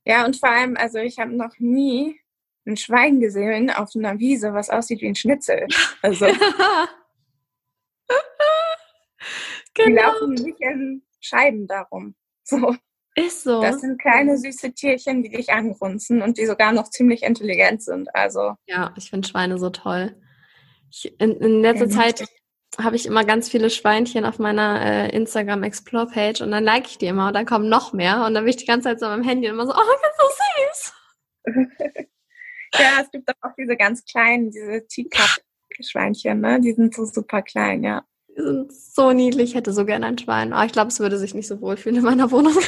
[0.06, 2.18] Ja, und vor allem, also ich habe noch nie
[2.66, 5.66] ein Schwein gesehen auf einer Wiese, was aussieht wie ein Schnitzel.
[6.02, 6.26] Also
[9.74, 9.86] genau.
[9.86, 12.14] die laufen nicht in Scheiben darum.
[12.42, 12.76] So.
[13.18, 13.62] Ist so.
[13.62, 18.14] Das sind kleine süße Tierchen, die dich angrunzen und die sogar noch ziemlich intelligent sind.
[18.14, 20.14] Also ja, ich finde Schweine so toll.
[20.90, 22.26] Ich, in, in letzter ja, Zeit
[22.78, 26.86] habe ich immer ganz viele Schweinchen auf meiner äh, Instagram Explore Page und dann like
[26.86, 29.00] ich die immer und dann kommen noch mehr und dann bin ich die ganze Zeit
[29.00, 30.92] so am Handy und immer so, oh, das ist
[31.46, 32.06] so süß.
[32.80, 36.60] Ja, es gibt auch diese ganz kleinen, diese Teacup-Schweinchen, ne?
[36.60, 38.04] Die sind so super klein, ja.
[38.28, 39.50] Die sind so niedlich.
[39.50, 40.52] Ich hätte so gerne ein Schwein.
[40.52, 42.54] Aber ich glaube, es würde sich nicht so wohlfühlen in meiner Wohnung.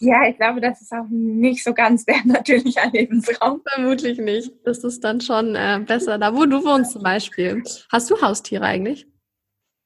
[0.00, 3.62] Ja, ich glaube, das ist auch nicht so ganz der natürliche Lebensraum.
[3.66, 4.52] Vermutlich nicht.
[4.64, 7.62] Das ist dann schon äh, besser da, wo du wohnst zum Beispiel.
[7.90, 9.06] Hast du Haustiere eigentlich?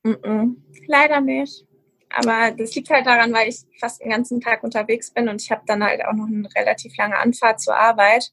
[0.02, 0.56] Mm -mm.
[0.88, 1.64] Leider nicht.
[2.12, 5.50] Aber das liegt halt daran, weil ich fast den ganzen Tag unterwegs bin und ich
[5.52, 8.32] habe dann halt auch noch eine relativ lange Anfahrt zur Arbeit.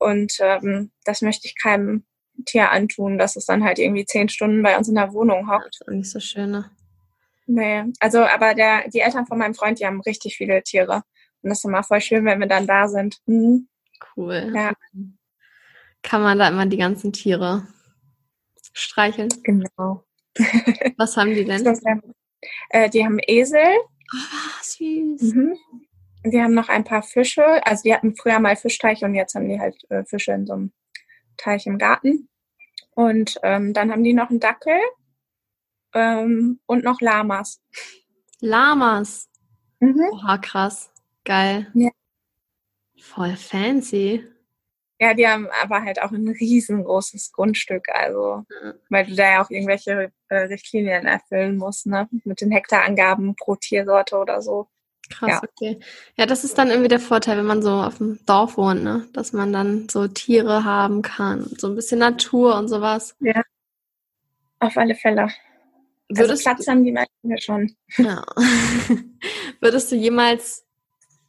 [0.00, 2.04] Und ähm, das möchte ich keinem
[2.46, 5.66] Tier antun, dass es dann halt irgendwie zehn Stunden bei uns in der Wohnung hockt.
[5.66, 6.70] Das ist auch nicht so schön, ne?
[7.46, 11.02] Nee, also aber der, die Eltern von meinem Freund, die haben richtig viele Tiere.
[11.42, 13.18] Und das ist immer voll schön, wenn wir dann da sind.
[13.26, 13.68] Mhm.
[14.16, 14.52] Cool.
[14.54, 14.72] Ja.
[16.02, 17.66] Kann man da immer die ganzen Tiere
[18.72, 19.28] streicheln?
[19.42, 20.04] Genau.
[20.96, 21.64] Was haben die denn?
[21.64, 21.80] Das,
[22.70, 23.66] äh, die haben Esel.
[24.12, 25.34] Oh, süß.
[25.34, 25.56] Mhm.
[26.22, 27.44] Wir haben noch ein paar Fische.
[27.66, 30.52] Also die hatten früher mal Fischteiche und jetzt haben die halt äh, Fische in so
[30.52, 30.72] einem
[31.36, 32.28] Teich im Garten.
[32.94, 34.78] Und ähm, dann haben die noch einen Dackel
[35.94, 37.60] ähm, und noch Lamas.
[38.40, 39.28] Lamas?
[39.80, 40.10] Mhm.
[40.12, 40.92] Oha, krass.
[41.24, 41.70] Geil.
[41.74, 41.90] Ja.
[42.98, 44.24] Voll fancy.
[45.00, 48.74] Ja, die haben aber halt auch ein riesengroßes Grundstück, also ja.
[48.90, 52.06] weil du da ja auch irgendwelche äh, Richtlinien erfüllen musst, ne?
[52.24, 54.68] Mit den Hektarangaben pro Tiersorte oder so.
[55.08, 55.42] Krass, ja.
[55.42, 55.80] okay.
[56.16, 59.08] Ja, das ist dann irgendwie der Vorteil, wenn man so auf dem Dorf wohnt, ne?
[59.12, 63.16] Dass man dann so Tiere haben kann, so ein bisschen Natur und sowas.
[63.20, 63.42] Ja.
[64.60, 65.22] Auf alle Fälle.
[65.22, 67.74] Also Würdest also Platz haben die meisten ja schon.
[67.96, 68.24] Ja.
[69.60, 70.64] Würdest du jemals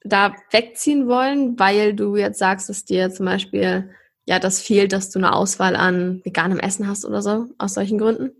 [0.03, 3.93] da wegziehen wollen, weil du jetzt sagst, dass dir zum Beispiel
[4.25, 7.97] ja das fehlt, dass du eine Auswahl an veganem Essen hast oder so, aus solchen
[7.97, 8.31] Gründen?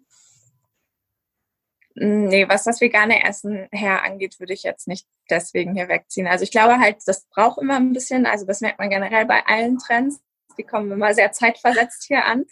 [1.94, 6.28] Nee, was das vegane Essen her angeht, würde ich jetzt nicht deswegen hier wegziehen.
[6.28, 9.46] Also ich glaube halt, das braucht immer ein bisschen, also das merkt man generell bei
[9.46, 10.22] allen Trends,
[10.58, 12.46] die kommen immer sehr zeitversetzt hier an.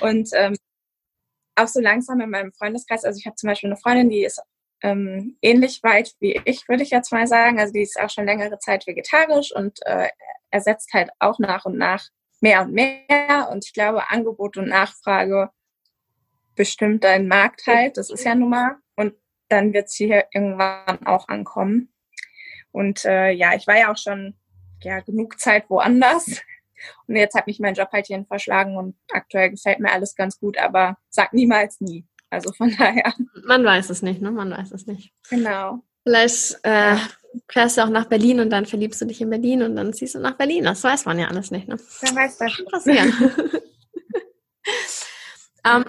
[0.00, 0.56] Und ähm,
[1.56, 4.40] auch so langsam in meinem Freundeskreis, also ich habe zum Beispiel eine Freundin, die ist
[4.82, 7.58] ähm, ähnlich weit wie ich, würde ich jetzt mal sagen.
[7.58, 10.08] Also die ist auch schon längere Zeit vegetarisch und äh,
[10.50, 12.04] ersetzt halt auch nach und nach
[12.40, 13.48] mehr und mehr.
[13.50, 15.50] Und ich glaube, Angebot und Nachfrage
[16.56, 17.96] bestimmt deinen Markt halt.
[17.96, 18.76] Das ist ja nun mal.
[18.96, 19.14] Und
[19.48, 21.92] dann wird sie hier irgendwann auch ankommen.
[22.72, 24.34] Und äh, ja, ich war ja auch schon
[24.82, 26.42] ja, genug Zeit woanders.
[27.06, 30.38] Und jetzt hat mich mein Job halt hierhin verschlagen und aktuell gefällt mir alles ganz
[30.38, 32.06] gut, aber sag niemals nie.
[32.28, 33.14] Also von daher.
[33.46, 34.30] Man weiß es nicht, ne?
[34.30, 35.12] Man weiß es nicht.
[35.30, 35.82] Genau.
[36.02, 36.96] Vielleicht äh,
[37.50, 40.14] fährst du auch nach Berlin und dann verliebst du dich in Berlin und dann ziehst
[40.14, 40.64] du nach Berlin.
[40.64, 41.76] Das weiß man ja alles nicht, ne?
[42.02, 42.56] Dann weiß das.
[42.56, 43.12] Kann passieren.
[45.66, 45.84] ähm,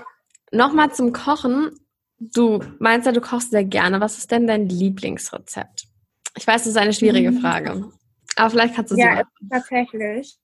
[0.52, 1.72] Nochmal zum Kochen.
[2.20, 4.02] Du meinst ja, du kochst sehr gerne.
[4.02, 5.88] Was ist denn dein Lieblingsrezept?
[6.36, 7.42] Ich weiß, das ist eine schwierige mhm.
[7.42, 7.92] Frage.
[8.36, 10.38] Aber vielleicht kannst du sie Ja, tatsächlich.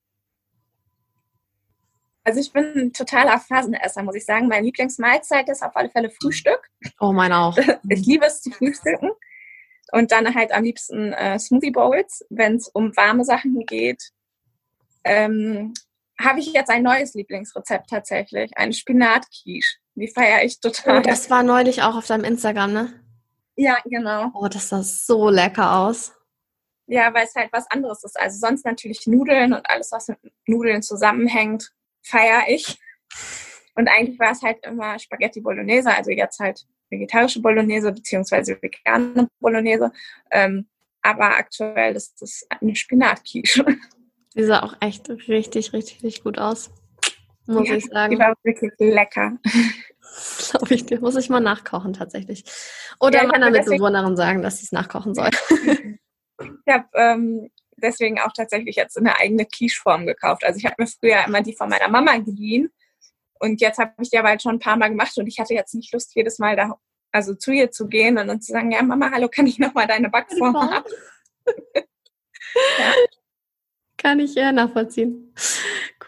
[2.23, 4.47] Also ich bin ein totaler Phasenesser, muss ich sagen.
[4.47, 6.69] Meine Lieblingsmahlzeit ist auf alle Fälle Frühstück.
[6.99, 7.57] Oh, mein auch.
[7.89, 9.11] Ich liebe es zu frühstücken.
[9.91, 14.11] Und dann halt am liebsten äh, Smoothie Bowls, wenn es um warme Sachen geht.
[15.03, 15.73] Ähm,
[16.23, 19.77] Habe ich jetzt ein neues Lieblingsrezept tatsächlich, eine Spinatquiche.
[19.95, 20.99] Die feiere ich total.
[20.99, 23.03] Oh, das war neulich auch auf deinem Instagram, ne?
[23.55, 24.31] Ja, genau.
[24.33, 26.13] Oh, das sah so lecker aus.
[26.87, 28.19] Ja, weil es halt was anderes ist.
[28.19, 32.79] Also sonst natürlich Nudeln und alles, was mit Nudeln zusammenhängt, feiere ich.
[33.75, 39.27] Und eigentlich war es halt immer Spaghetti Bolognese, also jetzt halt vegetarische Bolognese beziehungsweise vegane
[39.39, 39.91] Bolognese.
[40.31, 40.67] Ähm,
[41.01, 43.65] aber aktuell ist das eine Spinatquiche.
[44.35, 46.71] Die sah auch echt richtig, richtig, richtig gut aus.
[47.45, 48.11] Muss ja, ich sagen.
[48.11, 49.37] Die war wirklich lecker.
[50.49, 50.99] Glaube ich dir.
[50.99, 52.43] Muss ich mal nachkochen tatsächlich.
[52.99, 55.29] Oder ja, meiner Mitbewohnerin sagen, dass sie es nachkochen soll.
[56.39, 60.43] ich habe ähm, deswegen auch tatsächlich jetzt eine eigene Quiche-Form gekauft.
[60.45, 62.71] Also ich habe mir früher immer die von meiner Mama geliehen.
[63.39, 65.53] Und jetzt habe ich die aber halt schon ein paar Mal gemacht und ich hatte
[65.53, 66.77] jetzt nicht Lust, jedes Mal da
[67.11, 69.85] also zu ihr zu gehen und dann zu sagen, ja Mama, hallo, kann ich nochmal
[69.85, 70.85] deine Backform haben?
[72.79, 72.93] ja.
[74.03, 75.33] Kann ich eher nachvollziehen.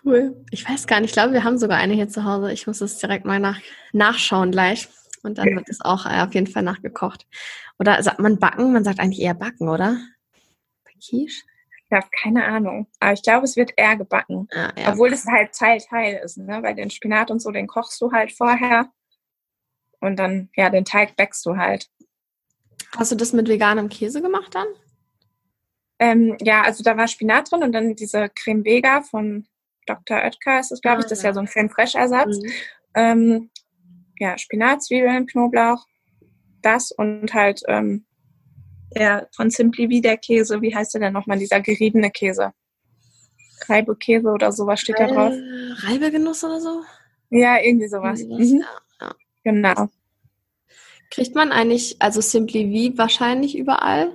[0.04, 0.46] Cool.
[0.52, 2.52] Ich weiß gar nicht, ich glaube, wir haben sogar eine hier zu Hause.
[2.52, 3.60] Ich muss es direkt mal nach,
[3.94, 4.90] nachschauen gleich.
[5.24, 7.26] Und dann wird es auch äh, auf jeden Fall nachgekocht.
[7.80, 8.74] Oder sagt man backen?
[8.74, 9.98] Man sagt eigentlich eher backen, oder?
[10.84, 11.26] Quiche?
[11.86, 12.88] Ich habe keine Ahnung.
[13.00, 14.50] Aber ich glaube, es wird eher gebacken.
[14.54, 14.92] Ah, ja.
[14.92, 16.62] Obwohl es halt Teil Teil ist, ne?
[16.62, 18.92] Weil den Spinat und so, den kochst du halt vorher.
[20.02, 21.90] Und dann, ja, den Teig backst du halt.
[22.98, 24.68] Hast du das mit veganem Käse gemacht dann?
[26.00, 29.48] Ähm, ja, also da war Spinat drin und dann diese Creme Vega von
[29.86, 30.18] Dr.
[30.18, 31.06] Oetker ist es, glaube ich.
[31.06, 32.38] Ah, das ist ja so ein Creme Fraiche Ersatz.
[32.38, 32.52] Mhm.
[32.96, 33.50] Ähm,
[34.20, 35.86] ja, Spinat, Zwiebeln, Knoblauch,
[36.62, 38.06] das und halt ähm,
[38.96, 42.54] der von Simply wie der Käse, wie heißt der denn nochmal, dieser geriebene Käse?
[43.68, 45.34] Reibekäse oder sowas steht Reib, da drauf.
[45.84, 46.82] Reibegenuss oder so?
[47.30, 48.24] Ja, irgendwie sowas.
[48.24, 48.62] Mhm.
[48.62, 49.16] Ja, ja.
[49.44, 49.90] Genau.
[51.12, 54.12] Kriegt man eigentlich, also Simply wie wahrscheinlich überall?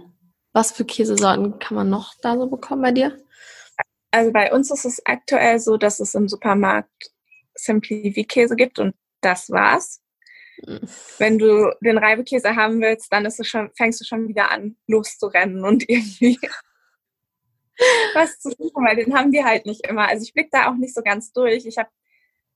[0.52, 3.16] Was für Käsesorten kann man noch da so bekommen bei dir?
[4.10, 7.12] Also bei uns ist es aktuell so, dass es im Supermarkt
[7.54, 10.00] Simply wie Käse gibt und das war's.
[10.66, 10.80] Mhm.
[11.18, 15.84] Wenn du den Reibekäse haben willst, dann schon, fängst du schon wieder an, loszurennen und
[15.88, 16.38] irgendwie
[18.14, 20.08] was zu suchen, weil den haben die halt nicht immer.
[20.08, 21.64] Also ich blicke da auch nicht so ganz durch.
[21.64, 21.88] Ich habe,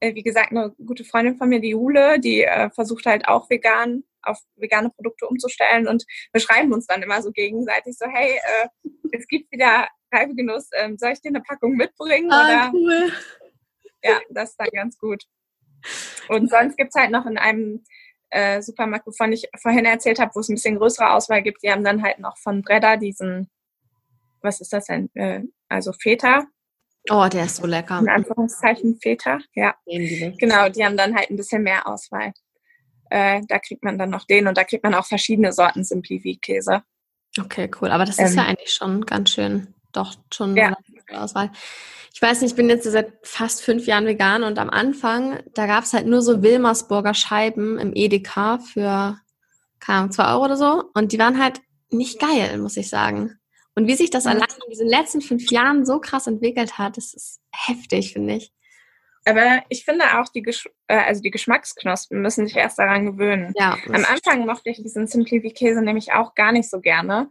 [0.01, 3.49] äh, wie gesagt, eine gute Freundin von mir, die Jule, die äh, versucht halt auch
[3.49, 8.33] vegan auf vegane Produkte umzustellen und wir schreiben uns dann immer so gegenseitig so, hey,
[8.33, 8.69] äh,
[9.13, 12.31] es gibt wieder Reibegenuss, ähm, soll ich dir eine Packung mitbringen?
[12.31, 12.73] Ah, oder?
[12.73, 13.13] cool.
[14.03, 15.25] Ja, das ist dann ganz gut.
[16.29, 17.85] Und sonst gibt es halt noch in einem
[18.31, 21.71] äh, Supermarkt, wovon ich vorhin erzählt habe, wo es ein bisschen größere Auswahl gibt, die
[21.71, 23.49] haben dann halt noch von Bredda diesen,
[24.43, 25.11] was ist das denn?
[25.15, 26.47] Äh, also Feta.
[27.11, 27.99] Oh, der ist so lecker.
[27.99, 29.75] In Anführungszeichen Feta, ja.
[29.87, 32.33] Genau, die haben dann halt ein bisschen mehr Auswahl.
[33.11, 36.83] Äh, da kriegt man dann noch den und da kriegt man auch verschiedene Sorten Simplifi-Käse.
[37.41, 37.91] Okay, cool.
[37.91, 40.77] Aber das ist ähm, ja eigentlich schon ganz schön, doch schon ja.
[41.09, 41.51] eine Auswahl.
[42.13, 45.67] Ich weiß nicht, ich bin jetzt seit fast fünf Jahren vegan und am Anfang, da
[45.67, 49.19] gab es halt nur so Wilmersburger Scheiben im Edeka für,
[49.81, 50.85] keine Ahnung, zwei Euro oder so.
[50.95, 53.37] Und die waren halt nicht geil, muss ich sagen.
[53.75, 57.13] Und wie sich das allein in diesen letzten fünf Jahren so krass entwickelt hat, das
[57.13, 58.53] ist heftig, finde ich.
[59.27, 63.55] Aber ich finde auch, die, Gesch äh, also die Geschmacksknospen müssen sich erst daran gewöhnen.
[63.57, 67.31] Ja, Am Anfang mochte ich diesen Simply-Käse nämlich auch gar nicht so gerne.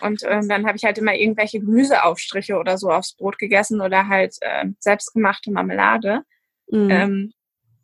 [0.00, 4.08] Und ähm, dann habe ich halt immer irgendwelche Gemüseaufstriche oder so aufs Brot gegessen oder
[4.08, 6.22] halt äh, selbstgemachte Marmelade.
[6.70, 6.90] Mhm.
[6.90, 7.32] Ähm,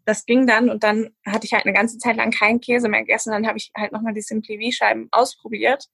[0.04, 3.00] das ging dann und dann hatte ich halt eine ganze Zeit lang keinen Käse mehr
[3.00, 3.32] gegessen.
[3.32, 5.88] Dann habe ich halt nochmal die Simply V-Scheiben ausprobiert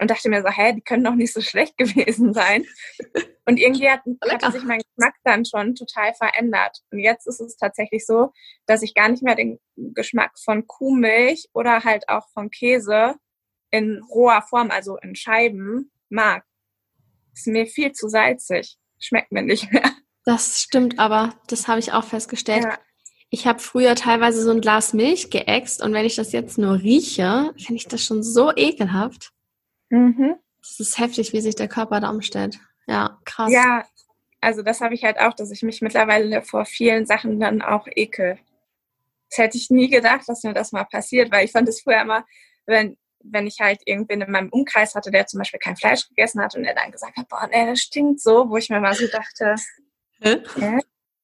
[0.00, 2.64] und dachte mir so, hä, die können doch nicht so schlecht gewesen sein.
[3.46, 4.00] Und irgendwie hat,
[4.42, 6.78] hat sich mein Geschmack dann schon total verändert.
[6.90, 8.32] Und jetzt ist es tatsächlich so,
[8.66, 13.16] dass ich gar nicht mehr den Geschmack von Kuhmilch oder halt auch von Käse
[13.70, 16.44] in roher Form, also in Scheiben, mag.
[17.34, 18.78] Ist mir viel zu salzig.
[18.98, 19.92] Schmeckt mir nicht mehr.
[20.24, 21.34] Das stimmt aber.
[21.46, 22.64] Das habe ich auch festgestellt.
[22.64, 22.78] Ja.
[23.30, 26.80] Ich habe früher teilweise so ein Glas Milch geäxt und wenn ich das jetzt nur
[26.80, 29.32] rieche, finde ich das schon so ekelhaft.
[29.90, 30.36] Mhm.
[30.60, 32.58] Ist heftig, wie sich der Körper da umstellt.
[32.86, 33.52] Ja, krass.
[33.52, 33.84] Ja,
[34.40, 37.86] also das habe ich halt auch, dass ich mich mittlerweile vor vielen Sachen dann auch
[37.88, 38.38] ekel.
[39.30, 42.00] Das hätte ich nie gedacht, dass mir das mal passiert, weil ich fand es früher
[42.00, 42.24] immer,
[42.66, 46.40] wenn, wenn ich halt irgendwen in meinem Umkreis hatte, der zum Beispiel kein Fleisch gegessen
[46.40, 48.94] hat und er dann gesagt hat, boah, nee, das stinkt so, wo ich mir mal
[48.94, 49.56] so dachte,
[50.20, 50.78] Hä?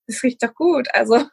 [0.07, 0.89] das riecht doch gut.
[0.93, 1.25] Also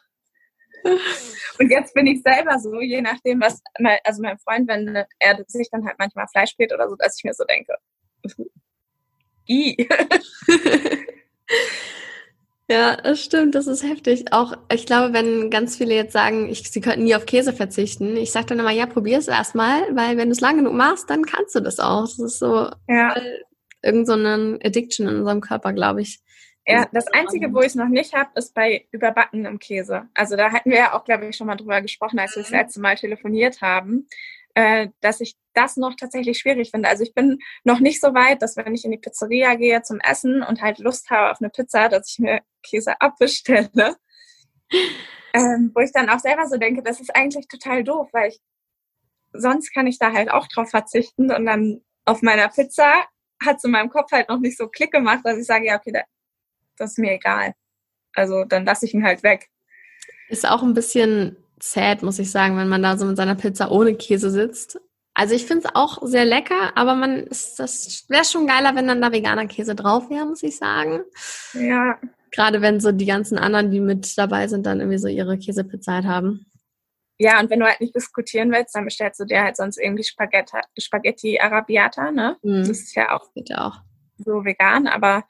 [1.58, 3.60] und jetzt bin ich selber so, je nachdem, was,
[4.04, 7.24] also mein Freund, wenn er sich dann halt manchmal Fleisch spielt oder so, dass ich
[7.24, 7.74] mir so denke,
[9.48, 9.88] I.
[12.70, 14.32] Ja, das stimmt, das ist heftig.
[14.32, 18.16] Auch, ich glaube, wenn ganz viele jetzt sagen, ich, sie könnten nie auf Käse verzichten,
[18.16, 21.10] ich sage dann immer, ja, probier es erstmal, weil wenn du es lang genug machst,
[21.10, 22.02] dann kannst du das auch.
[22.02, 23.14] Das ist so ja.
[23.82, 26.20] irgend so eine Addiction in unserem Körper, glaube ich.
[26.66, 30.08] Ja, das Einzige, wo ich es noch nicht habe, ist bei überbackenem Käse.
[30.14, 32.52] Also da hatten wir ja auch, glaube ich, schon mal drüber gesprochen, als wir das
[32.52, 32.58] mhm.
[32.58, 34.06] letzte Mal telefoniert haben,
[34.54, 36.88] äh, dass ich das noch tatsächlich schwierig finde.
[36.88, 39.98] Also ich bin noch nicht so weit, dass wenn ich in die Pizzeria gehe zum
[40.00, 43.96] Essen und halt Lust habe auf eine Pizza, dass ich mir Käse abbestelle.
[45.34, 48.40] Ähm, wo ich dann auch selber so denke, das ist eigentlich total doof, weil ich
[49.32, 53.06] sonst kann ich da halt auch drauf verzichten und dann auf meiner Pizza
[53.44, 55.76] hat es in meinem Kopf halt noch nicht so Klick gemacht, dass ich sage, ja,
[55.76, 55.92] okay,
[56.76, 57.54] das ist mir egal.
[58.14, 59.48] Also dann lasse ich ihn halt weg.
[60.28, 63.70] Ist auch ein bisschen sad, muss ich sagen, wenn man da so mit seiner Pizza
[63.70, 64.80] ohne Käse sitzt.
[65.14, 68.88] Also ich finde es auch sehr lecker, aber man ist, das wäre schon geiler, wenn
[68.88, 71.02] dann da veganer Käse drauf wäre, muss ich sagen.
[71.52, 71.98] Ja.
[72.30, 75.92] Gerade wenn so die ganzen anderen, die mit dabei sind, dann irgendwie so ihre Käsepizza
[75.92, 76.46] halt haben.
[77.18, 80.02] Ja, und wenn du halt nicht diskutieren willst, dann bestellst du dir halt sonst irgendwie
[80.02, 82.38] Spaghetti, Spaghetti Arabiata, ne?
[82.42, 82.60] Mhm.
[82.60, 83.80] Das ist ja auch, auch
[84.16, 85.24] so vegan, aber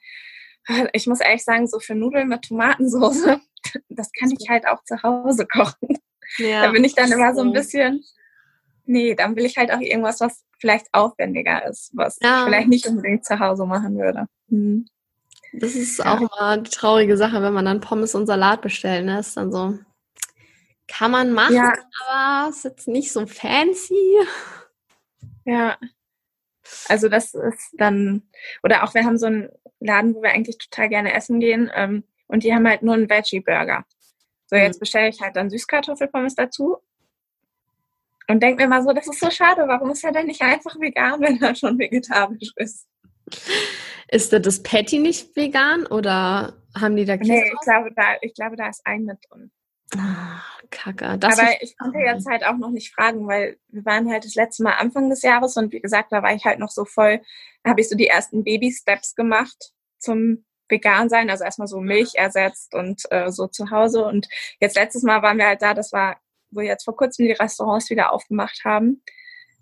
[0.93, 3.25] ich muss ehrlich sagen, so für Nudeln mit Tomatensauce,
[3.89, 5.97] das kann ich halt auch zu Hause kochen.
[6.37, 6.63] Ja.
[6.63, 8.03] Da bin ich dann immer so ein bisschen,
[8.85, 12.39] nee, dann will ich halt auch irgendwas, was vielleicht aufwendiger ist, was ja.
[12.39, 14.27] ich vielleicht nicht unbedingt zu Hause machen würde.
[14.49, 14.87] Hm.
[15.53, 16.13] Das ist ja.
[16.13, 19.19] auch immer die traurige Sache, wenn man dann Pommes und Salat bestellen ne?
[19.19, 19.77] ist dann so,
[20.87, 21.73] kann man machen, ja.
[22.07, 24.17] aber ist jetzt nicht so fancy.
[25.45, 25.77] Ja.
[26.87, 28.23] Also das ist dann,
[28.63, 29.49] oder auch wir haben so einen
[29.85, 33.09] Laden, wo wir eigentlich total gerne essen gehen ähm, und die haben halt nur einen
[33.09, 33.85] Veggie-Burger.
[34.47, 34.79] So, jetzt mhm.
[34.81, 36.77] bestelle ich halt dann Süßkartoffelpommes dazu
[38.27, 40.79] und denke mir mal so, das ist so schade, warum ist er denn nicht einfach
[40.79, 42.87] vegan, wenn er schon vegetarisch ist?
[44.09, 47.31] Ist das Patty nicht vegan oder haben die da Käse?
[47.31, 49.51] Nee, ich glaube, da, ich glaube, da ist ein mit drin.
[49.95, 51.17] Ah, Kacke.
[51.17, 54.35] Das Aber ich konnte jetzt halt auch noch nicht fragen, weil wir waren halt das
[54.35, 57.21] letzte Mal Anfang des Jahres und wie gesagt, da war ich halt noch so voll,
[57.65, 62.73] habe ich so die ersten Baby-Steps gemacht zum vegan sein, also erstmal so Milch ersetzt
[62.73, 64.05] und äh, so zu Hause.
[64.05, 64.27] Und
[64.59, 66.17] jetzt letztes Mal waren wir halt da, das war,
[66.51, 69.03] wo jetzt vor kurzem die Restaurants wieder aufgemacht haben,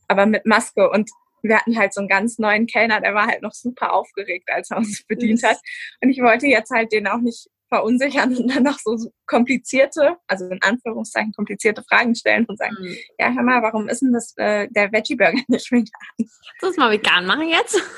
[0.08, 1.10] aber mit Maske und
[1.44, 4.72] wir hatten halt so einen ganz neuen Kellner, der war halt noch super aufgeregt, als
[4.72, 5.58] er uns bedient hat.
[6.02, 10.46] Und ich wollte jetzt halt den auch nicht verunsichern und dann noch so komplizierte, also
[10.50, 12.98] in Anführungszeichen komplizierte Fragen stellen und sagen, mhm.
[13.18, 16.30] ja, hör mal, warum ist denn das äh, der Veggie Burger nicht vegan?
[16.60, 17.82] Kannst du mal vegan machen jetzt?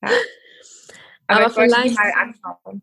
[0.00, 0.10] Ja.
[1.26, 2.82] Aber, Aber ich vielleicht mal anschauen.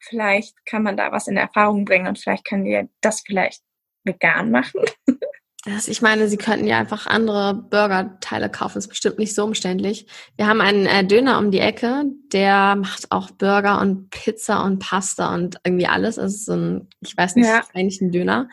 [0.00, 3.62] Vielleicht kann man da was in Erfahrung bringen und vielleicht können wir das vielleicht
[4.02, 4.80] vegan machen.
[5.64, 8.74] Das, ich meine, Sie könnten ja einfach andere Burgerteile kaufen.
[8.74, 10.06] Das ist bestimmt nicht so umständlich.
[10.36, 14.80] Wir haben einen äh, Döner um die Ecke, der macht auch Burger und Pizza und
[14.80, 16.16] Pasta und irgendwie alles.
[16.16, 17.62] Es ist so ein, ich weiß nicht, ja.
[17.74, 18.48] eigentlich ein Döner.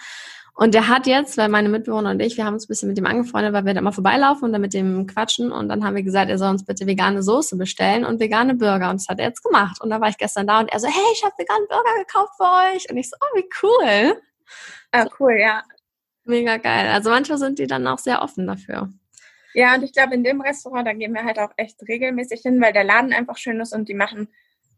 [0.54, 2.98] Und der hat jetzt, weil meine Mitbewohner und ich, wir haben uns ein bisschen mit
[2.98, 5.52] dem angefreundet, weil wir da mal vorbeilaufen und dann mit dem quatschen.
[5.52, 8.90] Und dann haben wir gesagt, er soll uns bitte vegane Soße bestellen und vegane Burger.
[8.90, 9.82] Und das hat er jetzt gemacht.
[9.82, 12.34] Und da war ich gestern da und er so, hey, ich habe veganen Burger gekauft
[12.38, 12.90] für euch.
[12.92, 14.22] Und ich so, oh, wie cool.
[14.92, 15.64] Ah, cool, ja.
[16.30, 16.88] Mega geil.
[16.88, 18.90] Also manchmal sind die dann auch sehr offen dafür.
[19.56, 22.62] Ja, und ich glaube, in dem Restaurant, da gehen wir halt auch echt regelmäßig hin,
[22.62, 24.30] weil der Laden einfach schön ist und die machen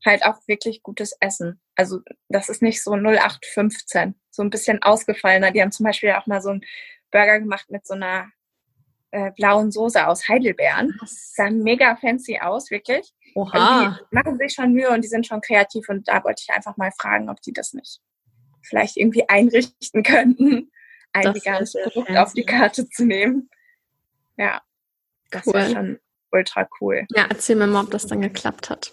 [0.06, 1.60] halt auch wirklich gutes Essen.
[1.76, 1.99] Also
[2.30, 5.52] das ist nicht so 0815, so ein bisschen ausgefallener.
[5.52, 6.62] Die haben zum Beispiel auch mal so einen
[7.12, 8.30] Burger gemacht mit so einer
[9.12, 10.95] äh, blauen Soße aus Heidelbeeren.
[11.02, 13.14] Das sah mega fancy aus, wirklich.
[13.36, 13.52] Oha.
[13.52, 16.56] Also die machen sich schon Mühe und die sind schon kreativ und da wollte ich
[16.56, 17.99] einfach mal fragen, ob die das nicht
[18.62, 20.72] vielleicht irgendwie einrichten könnten,
[21.14, 22.18] ein veganes Produkt fancy.
[22.18, 23.49] auf die Karte zu nehmen.
[24.38, 24.62] Ja,
[25.30, 25.53] das cool.
[25.53, 25.99] wäre schon
[26.32, 27.05] ultra cool.
[27.16, 28.91] Ja, erzähl mir mal, ob das dann geklappt hat.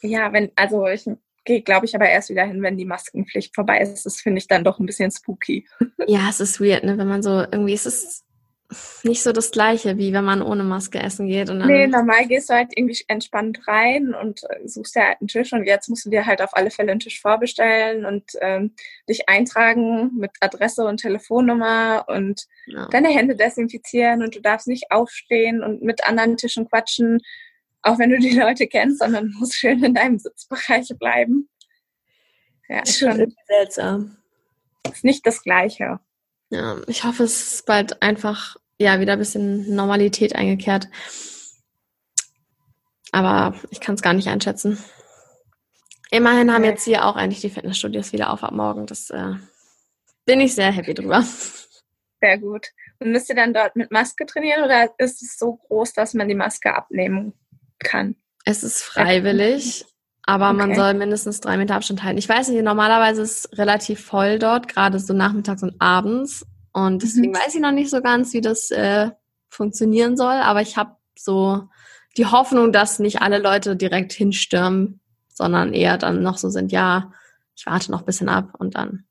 [0.00, 1.08] Ja, wenn, also ich
[1.46, 4.04] gehe, glaube ich, aber erst wieder hin, wenn die Maskenpflicht vorbei ist.
[4.04, 5.66] Das finde ich dann doch ein bisschen spooky.
[6.06, 6.98] Ja, es ist weird, ne?
[6.98, 8.25] Wenn man so irgendwie, es ist
[9.04, 11.50] nicht so das Gleiche, wie wenn man ohne Maske essen geht.
[11.50, 15.28] Und nee, normal gehst du halt irgendwie entspannt rein und äh, suchst dir halt einen
[15.28, 18.72] Tisch und jetzt musst du dir halt auf alle Fälle einen Tisch vorbestellen und ähm,
[19.08, 22.88] dich eintragen mit Adresse und Telefonnummer und ja.
[22.88, 27.20] deine Hände desinfizieren und du darfst nicht aufstehen und mit anderen Tischen quatschen,
[27.82, 31.48] auch wenn du die Leute kennst, sondern musst schön in deinem Sitzbereich bleiben.
[32.68, 34.16] Ja, ist schon seltsam.
[34.90, 36.00] Ist nicht das Gleiche.
[36.50, 40.88] Ja, ich hoffe, es ist bald einfach ja wieder ein bisschen Normalität eingekehrt.
[43.12, 44.78] Aber ich kann es gar nicht einschätzen.
[46.10, 48.86] Immerhin haben jetzt hier auch eigentlich die Fitnessstudios wieder auf ab morgen.
[48.86, 49.34] Das äh,
[50.24, 51.24] bin ich sehr happy drüber.
[52.20, 52.68] Sehr gut.
[52.98, 56.28] Und müsst ihr dann dort mit Maske trainieren oder ist es so groß, dass man
[56.28, 57.34] die Maske abnehmen
[57.78, 58.16] kann?
[58.44, 59.84] Es ist freiwillig,
[60.26, 60.56] aber okay.
[60.56, 62.18] man soll mindestens drei Meter Abstand halten.
[62.18, 66.44] Ich weiß nicht, normalerweise ist es relativ voll dort, gerade so nachmittags und abends.
[66.72, 67.36] Und deswegen mhm.
[67.36, 69.10] weiß ich noch nicht so ganz, wie das äh,
[69.48, 70.34] funktionieren soll.
[70.34, 71.68] Aber ich habe so
[72.16, 77.12] die Hoffnung, dass nicht alle Leute direkt hinstürmen, sondern eher dann noch so sind, ja,
[77.54, 79.04] ich warte noch ein bisschen ab und dann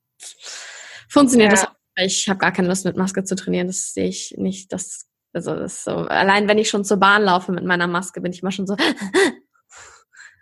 [1.08, 1.62] funktioniert ja.
[1.62, 1.68] das.
[1.98, 3.68] Ich habe gar keine Lust mit Maske zu trainieren.
[3.68, 4.74] Das sehe ich nicht.
[4.74, 5.92] Das, also das so.
[5.92, 8.76] Allein wenn ich schon zur Bahn laufe mit meiner Maske, bin ich immer schon so.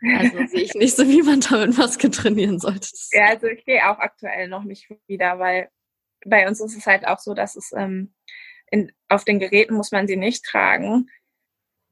[0.04, 2.90] also sehe ich nicht so, wie man da mit Maske trainieren sollte.
[3.12, 5.70] Ja, also ich gehe auch aktuell noch nicht wieder, weil
[6.26, 8.14] bei uns ist es halt auch so, dass es ähm,
[8.72, 11.10] in, auf den Geräten muss man sie nicht tragen.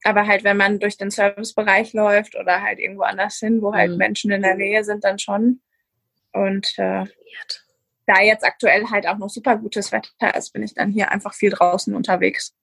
[0.04, 3.92] Aber halt, wenn man durch den Servicebereich läuft oder halt irgendwo anders hin, wo halt
[3.92, 3.98] mhm.
[3.98, 5.62] Menschen in der Nähe sind, dann schon.
[6.34, 7.06] Und äh,
[8.08, 11.34] da jetzt aktuell halt auch noch super gutes Wetter ist, bin ich dann hier einfach
[11.34, 12.56] viel draußen unterwegs.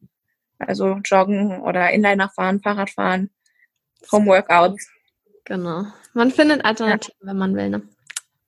[0.59, 3.30] Also joggen oder Inliner fahren, Fahrrad fahren,
[4.11, 4.90] Homeworkouts.
[5.49, 5.86] Genau.
[6.12, 7.26] Man findet Alternativen, ja.
[7.26, 7.82] wenn man will, ne?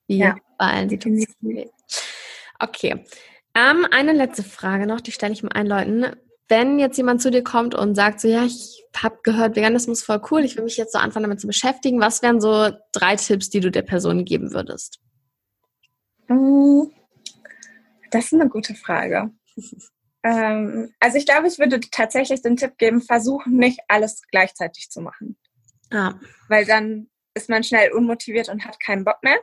[0.06, 0.36] Wie ja.
[0.58, 1.70] bei allen Situationen.
[2.58, 3.04] Okay.
[3.54, 6.16] Ähm, eine letzte Frage noch, die stelle ich mal allen Leuten.
[6.48, 10.20] Wenn jetzt jemand zu dir kommt und sagt so, ja, ich habe gehört, Veganismus voll
[10.30, 13.48] cool, ich will mich jetzt so anfangen damit zu beschäftigen, was wären so drei Tipps,
[13.48, 15.00] die du der Person geben würdest?
[16.28, 16.82] Mm,
[18.10, 19.30] das ist eine gute Frage.
[20.22, 25.00] ähm, also ich glaube, ich würde tatsächlich den Tipp geben, versuchen nicht alles gleichzeitig zu
[25.00, 25.38] machen.
[25.90, 26.14] Ah.
[26.48, 29.38] Weil dann ist man schnell unmotiviert und hat keinen Bock mehr.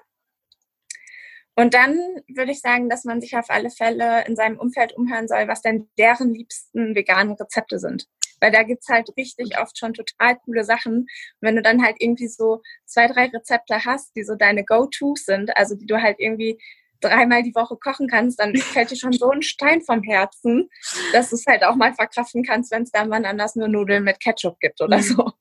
[1.55, 5.27] Und dann würde ich sagen, dass man sich auf alle Fälle in seinem Umfeld umhören
[5.27, 8.05] soll, was denn deren liebsten veganen Rezepte sind.
[8.39, 10.93] Weil da gibt's halt richtig oft schon total coole Sachen.
[10.97, 11.07] Und
[11.41, 15.57] wenn du dann halt irgendwie so zwei, drei Rezepte hast, die so deine Go-Tos sind,
[15.57, 16.59] also die du halt irgendwie
[17.01, 20.69] dreimal die Woche kochen kannst, dann fällt dir schon so ein Stein vom Herzen,
[21.11, 24.03] dass du es halt auch mal verkraften kannst, wenn es dann mal anders nur Nudeln
[24.03, 25.01] mit Ketchup gibt oder mhm.
[25.01, 25.31] so.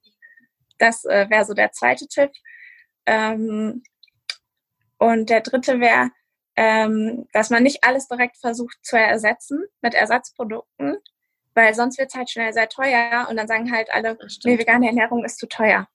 [0.79, 2.31] Das äh, wäre so der zweite Tipp.
[3.07, 3.83] Ähm,
[4.99, 6.11] und der dritte wäre,
[6.57, 10.97] ähm, dass man nicht alles direkt versucht zu ersetzen mit Ersatzprodukten,
[11.55, 14.87] weil sonst wird es halt schnell sehr teuer und dann sagen halt alle, nee, vegane
[14.87, 15.87] Ernährung ist zu teuer.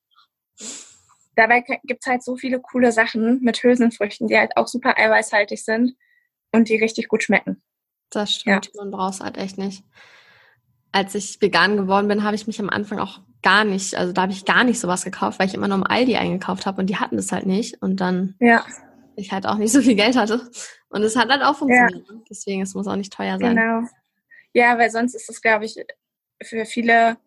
[1.36, 5.64] Dabei gibt es halt so viele coole Sachen mit Hülsenfrüchten, die halt auch super eiweißhaltig
[5.64, 5.96] sind
[6.52, 7.64] und die richtig gut schmecken.
[8.10, 8.72] Das stimmt, ja.
[8.76, 9.84] man braucht es halt echt nicht.
[10.92, 14.24] Als ich vegan geworden bin, habe ich mich am Anfang auch gar nicht, also da
[14.24, 16.88] habe ich gar nicht sowas gekauft, weil ich immer nur im Aldi eingekauft habe und
[16.88, 17.82] die hatten das halt nicht.
[17.82, 18.64] Und dann ja
[19.16, 20.50] ich halt auch nicht so viel Geld hatte.
[20.90, 22.08] Und es hat halt auch funktioniert.
[22.08, 22.16] Ja.
[22.30, 23.56] Deswegen, es muss auch nicht teuer sein.
[23.56, 23.88] Genau.
[24.54, 25.76] Ja, weil sonst ist es, glaube ich,
[26.44, 27.18] für viele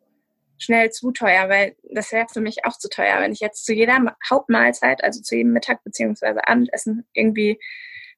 [0.59, 3.21] schnell zu teuer, weil das wäre für mich auch zu teuer.
[3.21, 3.99] Wenn ich jetzt zu jeder
[4.29, 6.41] Hauptmahlzeit, also zu jedem Mittag bzw.
[6.45, 7.59] Abendessen irgendwie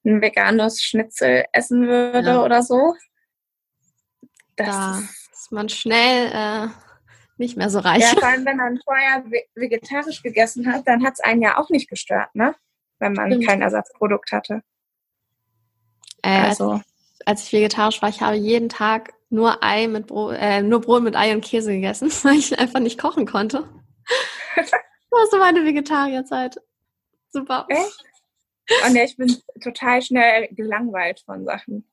[0.05, 2.45] ein veganes Schnitzel essen würde ja.
[2.45, 2.95] oder so.
[4.57, 6.69] Das da ist man schnell äh,
[7.39, 8.03] nicht mehr so reich.
[8.03, 9.25] Ja, vor allem, wenn man vorher
[9.55, 12.55] vegetarisch gegessen hat, dann hat es einen ja auch nicht gestört, ne?
[12.99, 13.47] wenn man Stimmt.
[13.47, 14.63] kein Ersatzprodukt hatte.
[16.23, 16.81] Äh, also.
[17.25, 21.03] Als, ich vegetarisch war, ich habe jeden Tag nur Ei mit Brot, äh, nur Brot
[21.03, 23.69] mit Ei und Käse gegessen, weil ich einfach nicht kochen konnte.
[24.57, 24.73] das
[25.11, 26.57] war so meine Vegetarierzeit.
[27.31, 27.67] Super.
[27.69, 28.05] Echt?
[28.87, 31.89] Und ja, ich bin total schnell gelangweilt von Sachen.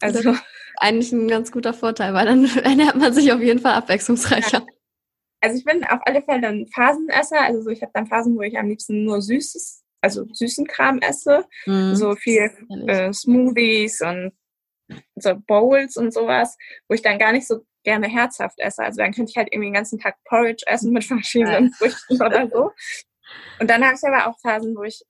[0.00, 0.34] Also
[0.76, 4.58] eigentlich ein ganz guter Vorteil, weil dann ernährt man sich auf jeden Fall abwechslungsreicher.
[4.58, 4.66] Ja.
[5.40, 7.40] Also ich bin auf alle Fälle ein Phasenesser.
[7.40, 10.98] Also so, ich habe dann Phasen, wo ich am liebsten nur Süßes also süßen Kram
[10.98, 11.46] esse.
[11.66, 11.96] Mhm.
[11.96, 12.50] So viel
[12.86, 14.32] äh, Smoothies und
[15.16, 16.56] so Bowls und sowas,
[16.88, 18.82] wo ich dann gar nicht so gerne herzhaft esse.
[18.82, 21.76] Also dann könnte ich halt irgendwie den ganzen Tag Porridge essen mit verschiedenen ja.
[21.78, 22.70] Früchten oder so.
[23.58, 25.02] Und dann habe ich aber auch Phasen, wo ich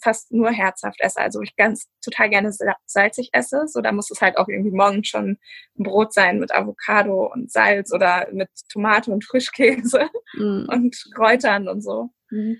[0.00, 2.52] fast nur herzhaft esse, also ich ganz total gerne
[2.86, 3.66] salzig esse.
[3.66, 5.38] So, da muss es halt auch irgendwie morgens schon
[5.78, 10.66] ein Brot sein mit Avocado und Salz oder mit Tomate und Frischkäse mhm.
[10.70, 12.10] und Kräutern und so.
[12.30, 12.58] Mhm.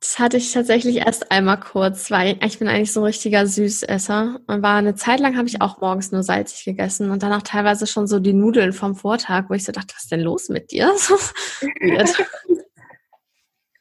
[0.00, 4.40] Das hatte ich tatsächlich erst einmal kurz, weil ich bin eigentlich so ein richtiger Süßesser.
[4.48, 7.42] Und war eine Zeit lang habe ich auch morgens nur salzig gegessen und dann auch
[7.42, 10.48] teilweise schon so die Nudeln vom Vortag, wo ich so dachte, was ist denn los
[10.48, 10.92] mit dir?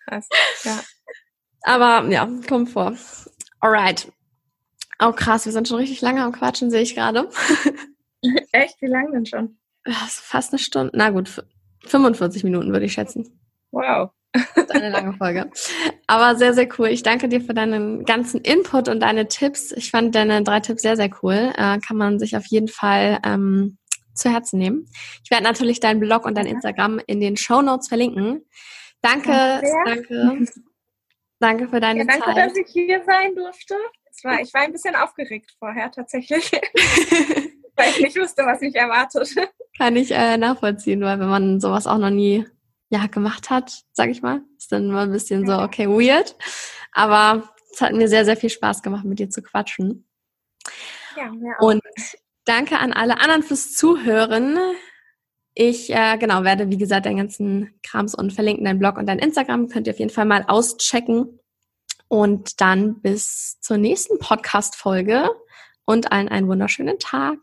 [0.06, 0.30] Krass,
[0.64, 0.80] ja.
[1.64, 2.94] Aber ja, kommt vor.
[3.60, 4.12] Alright.
[5.00, 7.30] Oh krass, wir sind schon richtig lange am Quatschen, sehe ich gerade.
[8.52, 8.82] Echt?
[8.82, 9.58] Wie lange denn schon?
[9.86, 10.92] Fast eine Stunde.
[10.94, 11.44] Na gut,
[11.86, 13.40] 45 Minuten würde ich schätzen.
[13.72, 14.12] Wow.
[14.70, 15.50] eine lange Folge.
[16.08, 16.88] Aber sehr, sehr cool.
[16.88, 19.72] Ich danke dir für deinen ganzen Input und deine Tipps.
[19.72, 21.52] Ich fand deine drei Tipps sehr, sehr cool.
[21.58, 23.78] Äh, kann man sich auf jeden Fall ähm,
[24.14, 24.86] zu Herzen nehmen.
[25.24, 28.46] Ich werde natürlich deinen Blog und dein Instagram in den Show Notes verlinken.
[29.02, 30.06] Danke, danke.
[30.10, 30.52] Danke
[31.68, 32.38] für deine ja, danke, Zeit.
[32.38, 33.76] Danke, dass ich hier sein durfte.
[34.24, 36.52] War, ich war ein bisschen aufgeregt vorher tatsächlich,
[37.76, 39.34] weil ich nicht wusste, was mich erwartet.
[39.78, 42.46] Kann ich äh, nachvollziehen, weil wenn man sowas auch noch nie
[42.90, 46.36] ja, gemacht hat, sag ich mal, ist dann mal ein bisschen so, okay, weird.
[46.92, 50.06] Aber es hat mir sehr, sehr viel Spaß gemacht, mit dir zu quatschen.
[51.16, 51.68] Ja, mir auch.
[51.68, 51.82] Und
[52.46, 54.60] danke an alle anderen fürs Zuhören.
[55.54, 59.20] Ich, äh, genau, werde, wie gesagt, den ganzen Krams und verlinken dein Blog und dein
[59.20, 59.68] Instagram.
[59.68, 61.40] Könnt ihr auf jeden Fall mal auschecken.
[62.08, 65.30] Und dann bis zur nächsten Podcast-Folge
[65.86, 67.38] und allen einen wunderschönen Tag.